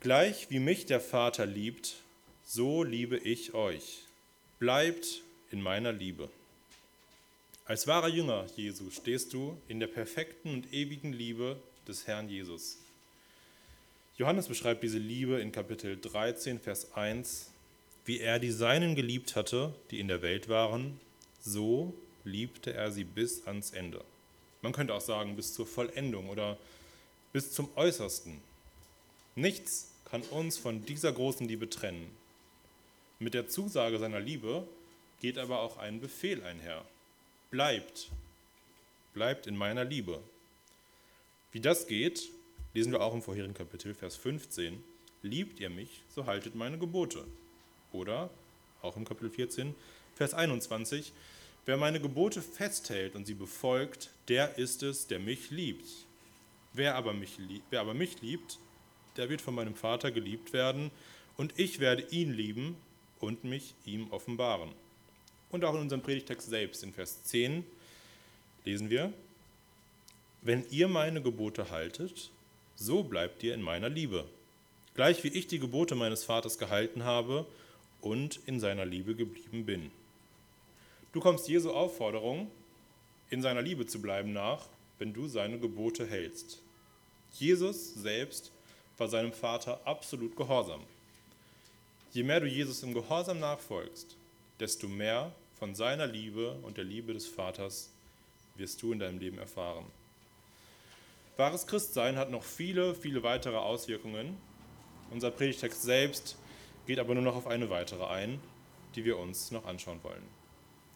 Gleich 0.00 0.48
wie 0.48 0.60
mich 0.60 0.86
der 0.86 1.00
Vater 1.00 1.44
liebt, 1.44 1.96
so 2.44 2.84
liebe 2.84 3.18
ich 3.18 3.54
euch. 3.54 4.04
Bleibt 4.60 5.22
in 5.50 5.60
meiner 5.60 5.92
Liebe. 5.92 6.28
Als 7.64 7.88
wahrer 7.88 8.06
Jünger 8.06 8.46
Jesu 8.54 8.90
stehst 8.90 9.32
du 9.32 9.60
in 9.66 9.80
der 9.80 9.88
perfekten 9.88 10.54
und 10.54 10.72
ewigen 10.72 11.12
Liebe 11.12 11.60
des 11.88 12.06
Herrn 12.06 12.28
Jesus. 12.28 12.78
Johannes 14.16 14.46
beschreibt 14.46 14.84
diese 14.84 14.98
Liebe 14.98 15.40
in 15.40 15.50
Kapitel 15.50 15.98
13, 16.00 16.60
Vers 16.60 16.94
1, 16.94 17.50
wie 18.04 18.20
er 18.20 18.38
die 18.38 18.52
Seinen 18.52 18.94
geliebt 18.94 19.34
hatte, 19.34 19.74
die 19.90 19.98
in 19.98 20.06
der 20.06 20.22
Welt 20.22 20.48
waren, 20.48 21.00
so 21.40 21.92
liebte 22.22 22.72
er 22.72 22.92
sie 22.92 23.02
bis 23.02 23.48
ans 23.48 23.72
Ende. 23.72 24.04
Man 24.62 24.72
könnte 24.72 24.94
auch 24.94 25.00
sagen, 25.00 25.34
bis 25.34 25.54
zur 25.54 25.66
Vollendung 25.66 26.28
oder 26.28 26.56
bis 27.32 27.50
zum 27.50 27.68
Äußersten. 27.74 28.46
Nichts 29.38 29.92
kann 30.04 30.22
uns 30.22 30.58
von 30.58 30.84
dieser 30.84 31.12
großen 31.12 31.46
Liebe 31.46 31.70
trennen. 31.70 32.10
Mit 33.20 33.34
der 33.34 33.46
Zusage 33.46 34.00
seiner 34.00 34.18
Liebe 34.18 34.66
geht 35.20 35.38
aber 35.38 35.60
auch 35.60 35.76
ein 35.76 36.00
Befehl 36.00 36.42
einher. 36.42 36.84
Bleibt, 37.52 38.10
bleibt 39.14 39.46
in 39.46 39.56
meiner 39.56 39.84
Liebe. 39.84 40.20
Wie 41.52 41.60
das 41.60 41.86
geht, 41.86 42.30
lesen 42.74 42.90
wir 42.90 43.00
auch 43.00 43.14
im 43.14 43.22
vorherigen 43.22 43.54
Kapitel, 43.54 43.94
Vers 43.94 44.16
15. 44.16 44.82
Liebt 45.22 45.60
ihr 45.60 45.70
mich, 45.70 46.02
so 46.12 46.26
haltet 46.26 46.56
meine 46.56 46.76
Gebote. 46.76 47.24
Oder 47.92 48.30
auch 48.82 48.96
im 48.96 49.04
Kapitel 49.04 49.30
14, 49.30 49.72
Vers 50.16 50.34
21. 50.34 51.12
Wer 51.64 51.76
meine 51.76 52.00
Gebote 52.00 52.42
festhält 52.42 53.14
und 53.14 53.24
sie 53.24 53.34
befolgt, 53.34 54.10
der 54.26 54.58
ist 54.58 54.82
es, 54.82 55.06
der 55.06 55.20
mich 55.20 55.52
liebt. 55.52 55.86
Wer 56.72 56.96
aber 56.96 57.12
mich, 57.12 57.38
wer 57.70 57.82
aber 57.82 57.94
mich 57.94 58.20
liebt, 58.20 58.58
der 59.18 59.28
wird 59.28 59.42
von 59.42 59.54
meinem 59.54 59.74
Vater 59.74 60.10
geliebt 60.10 60.52
werden, 60.52 60.90
und 61.36 61.52
ich 61.56 61.78
werde 61.78 62.04
ihn 62.10 62.32
lieben 62.32 62.76
und 63.20 63.44
mich 63.44 63.74
ihm 63.84 64.10
offenbaren. 64.10 64.70
Und 65.50 65.64
auch 65.64 65.74
in 65.74 65.80
unserem 65.80 66.02
Predigtext 66.02 66.48
selbst, 66.48 66.82
in 66.82 66.92
Vers 66.92 67.22
10, 67.24 67.64
lesen 68.64 68.90
wir, 68.90 69.12
wenn 70.42 70.64
ihr 70.70 70.88
meine 70.88 71.22
Gebote 71.22 71.70
haltet, 71.70 72.30
so 72.76 73.02
bleibt 73.02 73.42
ihr 73.42 73.54
in 73.54 73.62
meiner 73.62 73.88
Liebe, 73.88 74.24
gleich 74.94 75.22
wie 75.24 75.28
ich 75.28 75.46
die 75.46 75.58
Gebote 75.58 75.94
meines 75.94 76.24
Vaters 76.24 76.58
gehalten 76.58 77.04
habe 77.04 77.46
und 78.00 78.40
in 78.46 78.60
seiner 78.60 78.84
Liebe 78.84 79.14
geblieben 79.14 79.64
bin. 79.64 79.90
Du 81.12 81.20
kommst 81.20 81.48
Jesu 81.48 81.70
Aufforderung, 81.70 82.50
in 83.30 83.42
seiner 83.42 83.62
Liebe 83.62 83.86
zu 83.86 84.00
bleiben 84.00 84.32
nach, 84.32 84.66
wenn 84.98 85.12
du 85.12 85.28
seine 85.28 85.58
Gebote 85.58 86.06
hältst. 86.06 86.60
Jesus 87.32 87.94
selbst 87.94 88.52
war 88.98 89.08
seinem 89.08 89.32
Vater 89.32 89.80
absolut 89.84 90.36
gehorsam. 90.36 90.82
Je 92.12 92.22
mehr 92.22 92.40
du 92.40 92.46
Jesus 92.46 92.82
im 92.82 92.94
Gehorsam 92.94 93.38
nachfolgst, 93.38 94.16
desto 94.60 94.88
mehr 94.88 95.32
von 95.58 95.74
seiner 95.74 96.06
Liebe 96.06 96.52
und 96.62 96.76
der 96.76 96.84
Liebe 96.84 97.12
des 97.12 97.26
Vaters 97.26 97.90
wirst 98.56 98.82
du 98.82 98.92
in 98.92 98.98
deinem 98.98 99.18
Leben 99.18 99.38
erfahren. 99.38 99.86
Wahres 101.36 101.66
Christsein 101.66 102.16
hat 102.16 102.30
noch 102.30 102.42
viele, 102.42 102.94
viele 102.94 103.22
weitere 103.22 103.56
Auswirkungen. 103.56 104.36
Unser 105.10 105.30
Predigtext 105.30 105.82
selbst 105.82 106.36
geht 106.86 106.98
aber 106.98 107.14
nur 107.14 107.22
noch 107.22 107.36
auf 107.36 107.46
eine 107.46 107.70
weitere 107.70 108.04
ein, 108.06 108.40
die 108.96 109.04
wir 109.04 109.18
uns 109.18 109.52
noch 109.52 109.64
anschauen 109.64 110.02
wollen. 110.02 110.22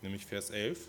Nämlich 0.00 0.26
Vers 0.26 0.50
11. 0.50 0.88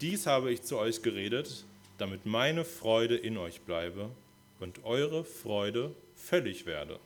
Dies 0.00 0.26
habe 0.26 0.50
ich 0.50 0.62
zu 0.62 0.78
euch 0.78 1.02
geredet, 1.02 1.64
damit 1.98 2.24
meine 2.24 2.64
Freude 2.64 3.16
in 3.16 3.36
euch 3.36 3.60
bleibe 3.60 4.10
und 4.60 4.84
eure 4.84 5.24
Freude 5.24 5.94
völlig 6.26 6.66
werde. 6.66 6.98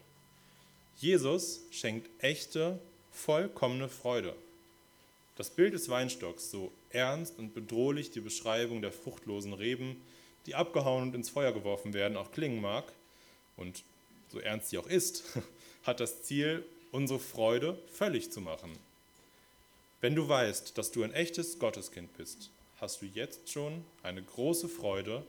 Jesus 0.97 1.61
schenkt 1.71 2.11
echte, 2.23 2.79
vollkommene 3.13 3.89
Freude. 3.89 4.35
Das 5.37 5.51
Bild 5.51 5.75
des 5.75 5.89
Weinstocks, 5.89 6.51
so 6.51 6.73
ernst 6.91 7.39
und 7.39 7.55
bedrohlich 7.55 8.11
die 8.11 8.21
Beschreibung 8.21 8.83
der 8.83 8.93
fruchtlosen 8.93 9.53
Reben, 9.53 10.01
die 10.47 10.55
abgehauen 10.55 11.03
und 11.05 11.15
ins 11.15 11.31
Feuer 11.31 11.53
geworfen 11.53 11.93
werden, 11.93 12.17
auch 12.17 12.33
klingen 12.33 12.61
mag, 12.61 12.93
und 13.57 13.83
so 14.29 14.39
ernst 14.39 14.71
sie 14.71 14.79
auch 14.79 14.87
ist, 14.87 15.25
hat 15.85 16.01
das 16.01 16.23
Ziel, 16.23 16.65
unsere 16.93 17.21
Freude 17.21 17.79
völlig 17.93 18.33
zu 18.33 18.41
machen. 18.41 18.73
Wenn 20.01 20.15
du 20.15 20.29
weißt, 20.29 20.77
dass 20.79 20.93
du 20.93 21.03
ein 21.03 21.13
echtes 21.13 21.59
Gotteskind 21.59 22.17
bist, 22.17 22.51
hast 22.81 23.03
du 23.03 23.07
jetzt 23.07 23.51
schon 23.51 23.85
eine 24.03 24.23
große 24.23 24.69
Freude, 24.69 25.25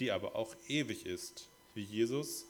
die 0.00 0.10
aber 0.10 0.34
auch 0.34 0.54
ewig 0.66 1.06
ist, 1.06 1.48
wie 1.74 1.84
Jesus 1.84 2.46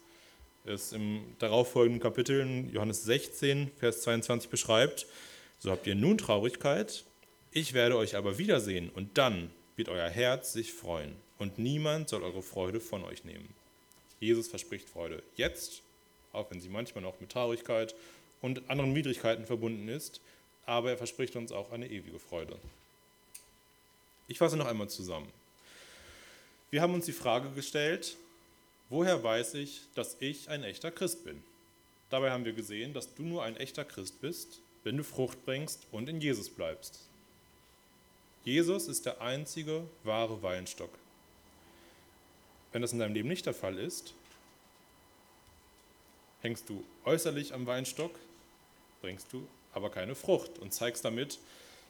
es 0.65 0.93
im 0.93 1.23
darauffolgenden 1.39 2.01
Kapitel 2.01 2.41
in 2.41 2.73
Johannes 2.73 3.05
16, 3.05 3.71
Vers 3.79 4.03
22 4.03 4.51
beschreibt. 4.51 5.07
So 5.59 5.71
habt 5.71 5.87
ihr 5.87 5.95
nun 5.95 6.19
Traurigkeit, 6.19 7.05
ich 7.53 7.73
werde 7.73 7.97
euch 7.97 8.17
aber 8.17 8.39
wiedersehen 8.39 8.91
und 8.95 9.17
dann 9.17 9.51
wird 9.77 9.89
euer 9.89 10.09
Herz 10.09 10.53
sich 10.53 10.73
freuen 10.73 11.15
und 11.39 11.59
niemand 11.59 12.09
soll 12.09 12.23
eure 12.23 12.43
Freude 12.43 12.81
von 12.81 13.05
euch 13.05 13.25
nehmen. 13.25 13.49
Jesus 14.21 14.49
verspricht 14.49 14.89
Freude 14.89 15.23
jetzt, 15.37 15.83
auch 16.33 16.51
wenn 16.51 16.61
sie 16.61 16.69
manchmal 16.69 17.03
noch 17.03 17.21
mit 17.21 17.31
Traurigkeit 17.31 17.95
und 18.41 18.69
anderen 18.69 18.95
Widrigkeiten 18.95 19.47
verbunden 19.47 19.89
ist, 19.89 20.21
aber 20.67 20.91
er 20.91 20.97
verspricht 20.97 21.37
uns 21.37 21.53
auch 21.53 21.73
eine 21.73 21.89
ewige 21.89 22.19
Freude. 22.19 22.57
Ich 24.27 24.39
fasse 24.39 24.57
noch 24.57 24.67
einmal 24.67 24.89
zusammen. 24.89 25.29
Wir 26.71 26.81
haben 26.81 26.95
uns 26.95 27.05
die 27.05 27.13
Frage 27.13 27.51
gestellt, 27.51 28.17
woher 28.89 29.23
weiß 29.23 29.55
ich, 29.55 29.83
dass 29.95 30.17
ich 30.21 30.49
ein 30.49 30.63
echter 30.63 30.91
Christ 30.91 31.25
bin? 31.25 31.43
Dabei 32.11 32.31
haben 32.31 32.45
wir 32.45 32.53
gesehen, 32.53 32.95
dass 32.95 33.15
du 33.15 33.23
nur 33.23 33.43
ein 33.43 33.57
echter 33.57 33.85
Christ 33.85 34.21
bist, 34.21 34.61
wenn 34.85 34.97
du 34.97 35.05
Frucht 35.05 35.45
bringst 35.45 35.87
und 35.91 36.09
in 36.09 36.21
Jesus 36.21 36.49
bleibst. 36.49 37.01
Jesus 38.45 38.89
ist 38.89 39.07
der 39.07 39.21
einzige 39.21 39.85
wahre 40.03 40.43
Weinstock. 40.43 40.91
Wenn 42.73 42.83
das 42.83 42.93
in 42.93 42.99
deinem 42.99 43.15
Leben 43.15 43.29
nicht 43.29 43.47
der 43.47 43.55
Fall 43.55 43.79
ist, 43.79 44.15
hängst 46.43 46.69
du 46.69 46.85
äußerlich 47.05 47.55
am 47.55 47.67
Weinstock, 47.67 48.19
bringst 49.01 49.33
du 49.33 49.47
aber 49.73 49.91
keine 49.91 50.15
Frucht 50.15 50.59
und 50.59 50.73
zeigst 50.73 51.05
damit, 51.05 51.39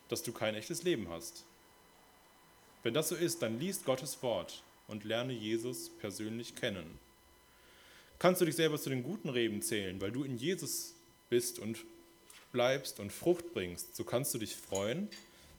dass 0.09 0.23
du 0.23 0.33
kein 0.33 0.55
echtes 0.55 0.85
Leben 0.85 1.09
hast. 1.11 1.45
Wenn 2.83 2.95
das 2.95 3.09
so 3.09 3.15
ist, 3.15 3.43
dann 3.43 3.59
liest 3.59 3.85
Gottes 3.85 4.23
Wort 4.23 4.63
und 4.89 5.05
lerne 5.05 5.33
Jesus 5.33 5.91
persönlich 6.01 6.55
kennen. 6.55 6.99
Kannst 8.19 8.41
du 8.41 8.45
dich 8.45 8.57
selber 8.57 8.79
zu 8.79 8.91
den 8.91 9.03
guten 9.03 9.29
Reben 9.29 9.63
zählen, 9.63 10.01
weil 10.01 10.13
du 10.13 10.25
in 10.25 10.37
Jesus 10.37 10.95
bist 11.29 11.59
und 11.59 11.85
bleibst 12.53 13.01
und 13.01 13.13
Frucht 13.13 13.53
bringst, 13.53 13.97
so 13.97 14.05
kannst 14.05 14.33
du 14.33 14.39
dich 14.39 14.55
freuen, 14.55 15.09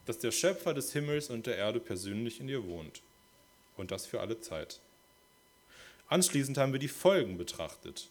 dass 0.05 0.19
der 0.19 0.31
Schöpfer 0.31 0.73
des 0.73 0.93
Himmels 0.93 1.29
und 1.29 1.45
der 1.45 1.57
Erde 1.57 1.79
persönlich 1.79 2.39
in 2.39 2.47
dir 2.47 2.65
wohnt. 2.65 3.01
Und 3.75 3.91
das 3.91 4.05
für 4.05 4.21
alle 4.21 4.39
Zeit. 4.39 4.79
Anschließend 6.07 6.57
haben 6.57 6.71
wir 6.71 6.79
die 6.79 6.87
Folgen 6.87 7.37
betrachtet. 7.37 8.07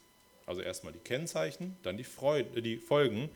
Also 0.46 0.60
erstmal 0.60 0.92
die 0.92 0.98
Kennzeichen, 0.98 1.76
dann 1.82 1.96
die, 1.96 2.04
Freude, 2.04 2.60
die 2.60 2.76
Folgen, 2.76 3.30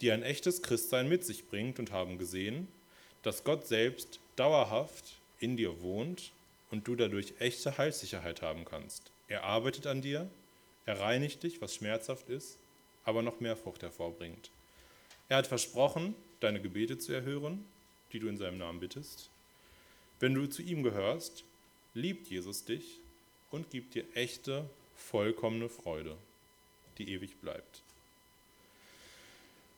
die 0.00 0.10
ein 0.10 0.22
echtes 0.22 0.62
Christsein 0.62 1.08
mit 1.08 1.24
sich 1.24 1.46
bringt 1.46 1.78
und 1.78 1.92
haben 1.92 2.18
gesehen, 2.18 2.66
dass 3.22 3.44
Gott 3.44 3.66
selbst 3.66 4.18
dauerhaft 4.36 5.04
in 5.38 5.56
dir 5.56 5.80
wohnt 5.82 6.32
und 6.70 6.86
du 6.86 6.94
dadurch 6.94 7.34
echte 7.38 7.78
Heilssicherheit 7.78 8.42
haben 8.42 8.64
kannst. 8.64 9.10
Er 9.28 9.44
arbeitet 9.44 9.86
an 9.86 10.02
dir, 10.02 10.28
er 10.86 11.00
reinigt 11.00 11.42
dich, 11.42 11.60
was 11.60 11.74
schmerzhaft 11.74 12.28
ist, 12.28 12.58
aber 13.04 13.22
noch 13.22 13.40
mehr 13.40 13.56
Frucht 13.56 13.82
hervorbringt. 13.82 14.50
Er 15.28 15.38
hat 15.38 15.46
versprochen, 15.46 16.14
deine 16.40 16.60
Gebete 16.60 16.98
zu 16.98 17.12
erhören, 17.12 17.64
die 18.12 18.18
du 18.18 18.28
in 18.28 18.38
seinem 18.38 18.58
Namen 18.58 18.80
bittest. 18.80 19.30
Wenn 20.20 20.34
du 20.34 20.46
zu 20.46 20.62
ihm 20.62 20.82
gehörst, 20.82 21.44
liebt 21.94 22.28
Jesus 22.28 22.64
dich 22.64 23.00
und 23.50 23.70
gibt 23.70 23.94
dir 23.94 24.04
echte, 24.14 24.68
vollkommene 24.96 25.68
Freude, 25.68 26.16
die 26.98 27.12
ewig 27.12 27.36
bleibt. 27.40 27.82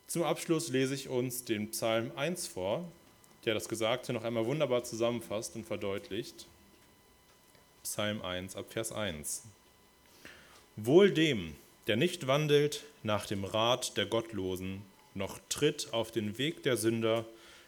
Zum 0.07 0.23
Abschluss 0.23 0.69
lese 0.69 0.95
ich 0.95 1.07
uns 1.07 1.45
den 1.45 1.71
Psalm 1.71 2.11
1 2.15 2.47
vor, 2.47 2.91
der 3.45 3.53
das 3.53 3.69
Gesagte 3.69 4.13
noch 4.13 4.23
einmal 4.23 4.45
wunderbar 4.45 4.83
zusammenfasst 4.83 5.55
und 5.55 5.65
verdeutlicht. 5.65 6.47
Psalm 7.83 8.21
1 8.21 8.55
ab 8.55 8.67
Vers 8.69 8.91
1. 8.91 9.43
Wohl 10.75 11.11
dem, 11.11 11.55
der 11.87 11.95
nicht 11.95 12.27
wandelt 12.27 12.83
nach 13.01 13.25
dem 13.25 13.43
Rat 13.43 13.97
der 13.97 14.05
Gottlosen, 14.05 14.83
noch 15.15 15.39
tritt 15.49 15.91
auf 15.91 16.11
den 16.11 16.37
Weg 16.37 16.61
der 16.61 16.77
Sünder, 16.77 17.25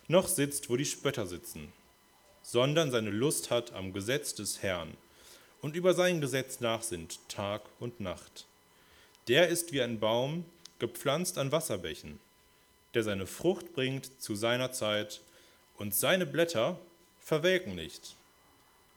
noch 0.07 0.27
sitzt, 0.27 0.69
wo 0.69 0.77
die 0.77 0.85
Spötter 0.85 1.25
sitzen, 1.25 1.73
sondern 2.43 2.91
seine 2.91 3.09
Lust 3.09 3.49
hat 3.49 3.73
am 3.73 3.91
Gesetz 3.91 4.35
des 4.35 4.61
Herrn 4.61 4.95
und 5.61 5.75
über 5.75 5.95
sein 5.95 6.21
Gesetz 6.21 6.59
nachsinnt 6.59 7.17
Tag 7.27 7.63
und 7.79 7.99
Nacht. 7.99 8.45
Der 9.27 9.47
ist 9.47 9.71
wie 9.71 9.81
ein 9.81 9.99
Baum, 9.99 10.45
gepflanzt 10.77 11.39
an 11.39 11.51
Wasserbächen, 11.51 12.19
der 12.93 13.01
seine 13.03 13.25
Frucht 13.25 13.73
bringt 13.73 14.21
zu 14.21 14.35
seiner 14.35 14.71
Zeit, 14.71 15.21
und 15.77 15.95
seine 15.95 16.27
Blätter 16.27 16.79
verwelken 17.19 17.73
nicht, 17.73 18.15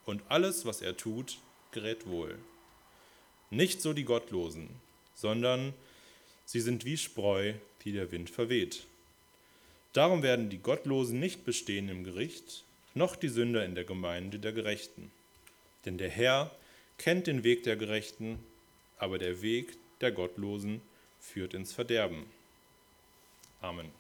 und 0.07 0.23
alles, 0.29 0.65
was 0.65 0.81
er 0.81 0.97
tut, 0.97 1.39
gerät 1.73 2.07
wohl. 2.07 2.39
Nicht 3.51 3.83
so 3.83 3.93
die 3.93 4.05
Gottlosen, 4.05 4.71
sondern 5.15 5.75
sie 6.47 6.61
sind 6.61 6.85
wie 6.85 6.97
Spreu, 6.97 7.53
die 7.85 7.93
der 7.93 8.11
Wind 8.11 8.31
verweht. 8.31 8.87
Darum 9.93 10.23
werden 10.23 10.51
die 10.51 10.59
Gottlosen 10.59 11.21
nicht 11.21 11.45
bestehen 11.45 11.89
im 11.89 12.05
Gericht, 12.05 12.65
noch 12.95 13.17
die 13.17 13.29
Sünder 13.29 13.65
in 13.65 13.75
der 13.75 13.85
Gemeinde 13.85 14.39
der 14.39 14.53
Gerechten. 14.53 15.11
Denn 15.85 15.99
der 15.99 16.11
Herr 16.11 16.51
kennt 16.99 17.27
den 17.27 17.45
Weg 17.45 17.63
der 17.65 17.77
Gerechten, 17.77 18.39
aber 18.99 19.19
der 19.19 19.43
Weg 19.43 19.77
der 20.01 20.13
Gottlosen 20.13 20.81
führt 21.21 21.55
ins 21.55 21.73
Verderben. 21.73 22.27
Amen. 23.61 23.91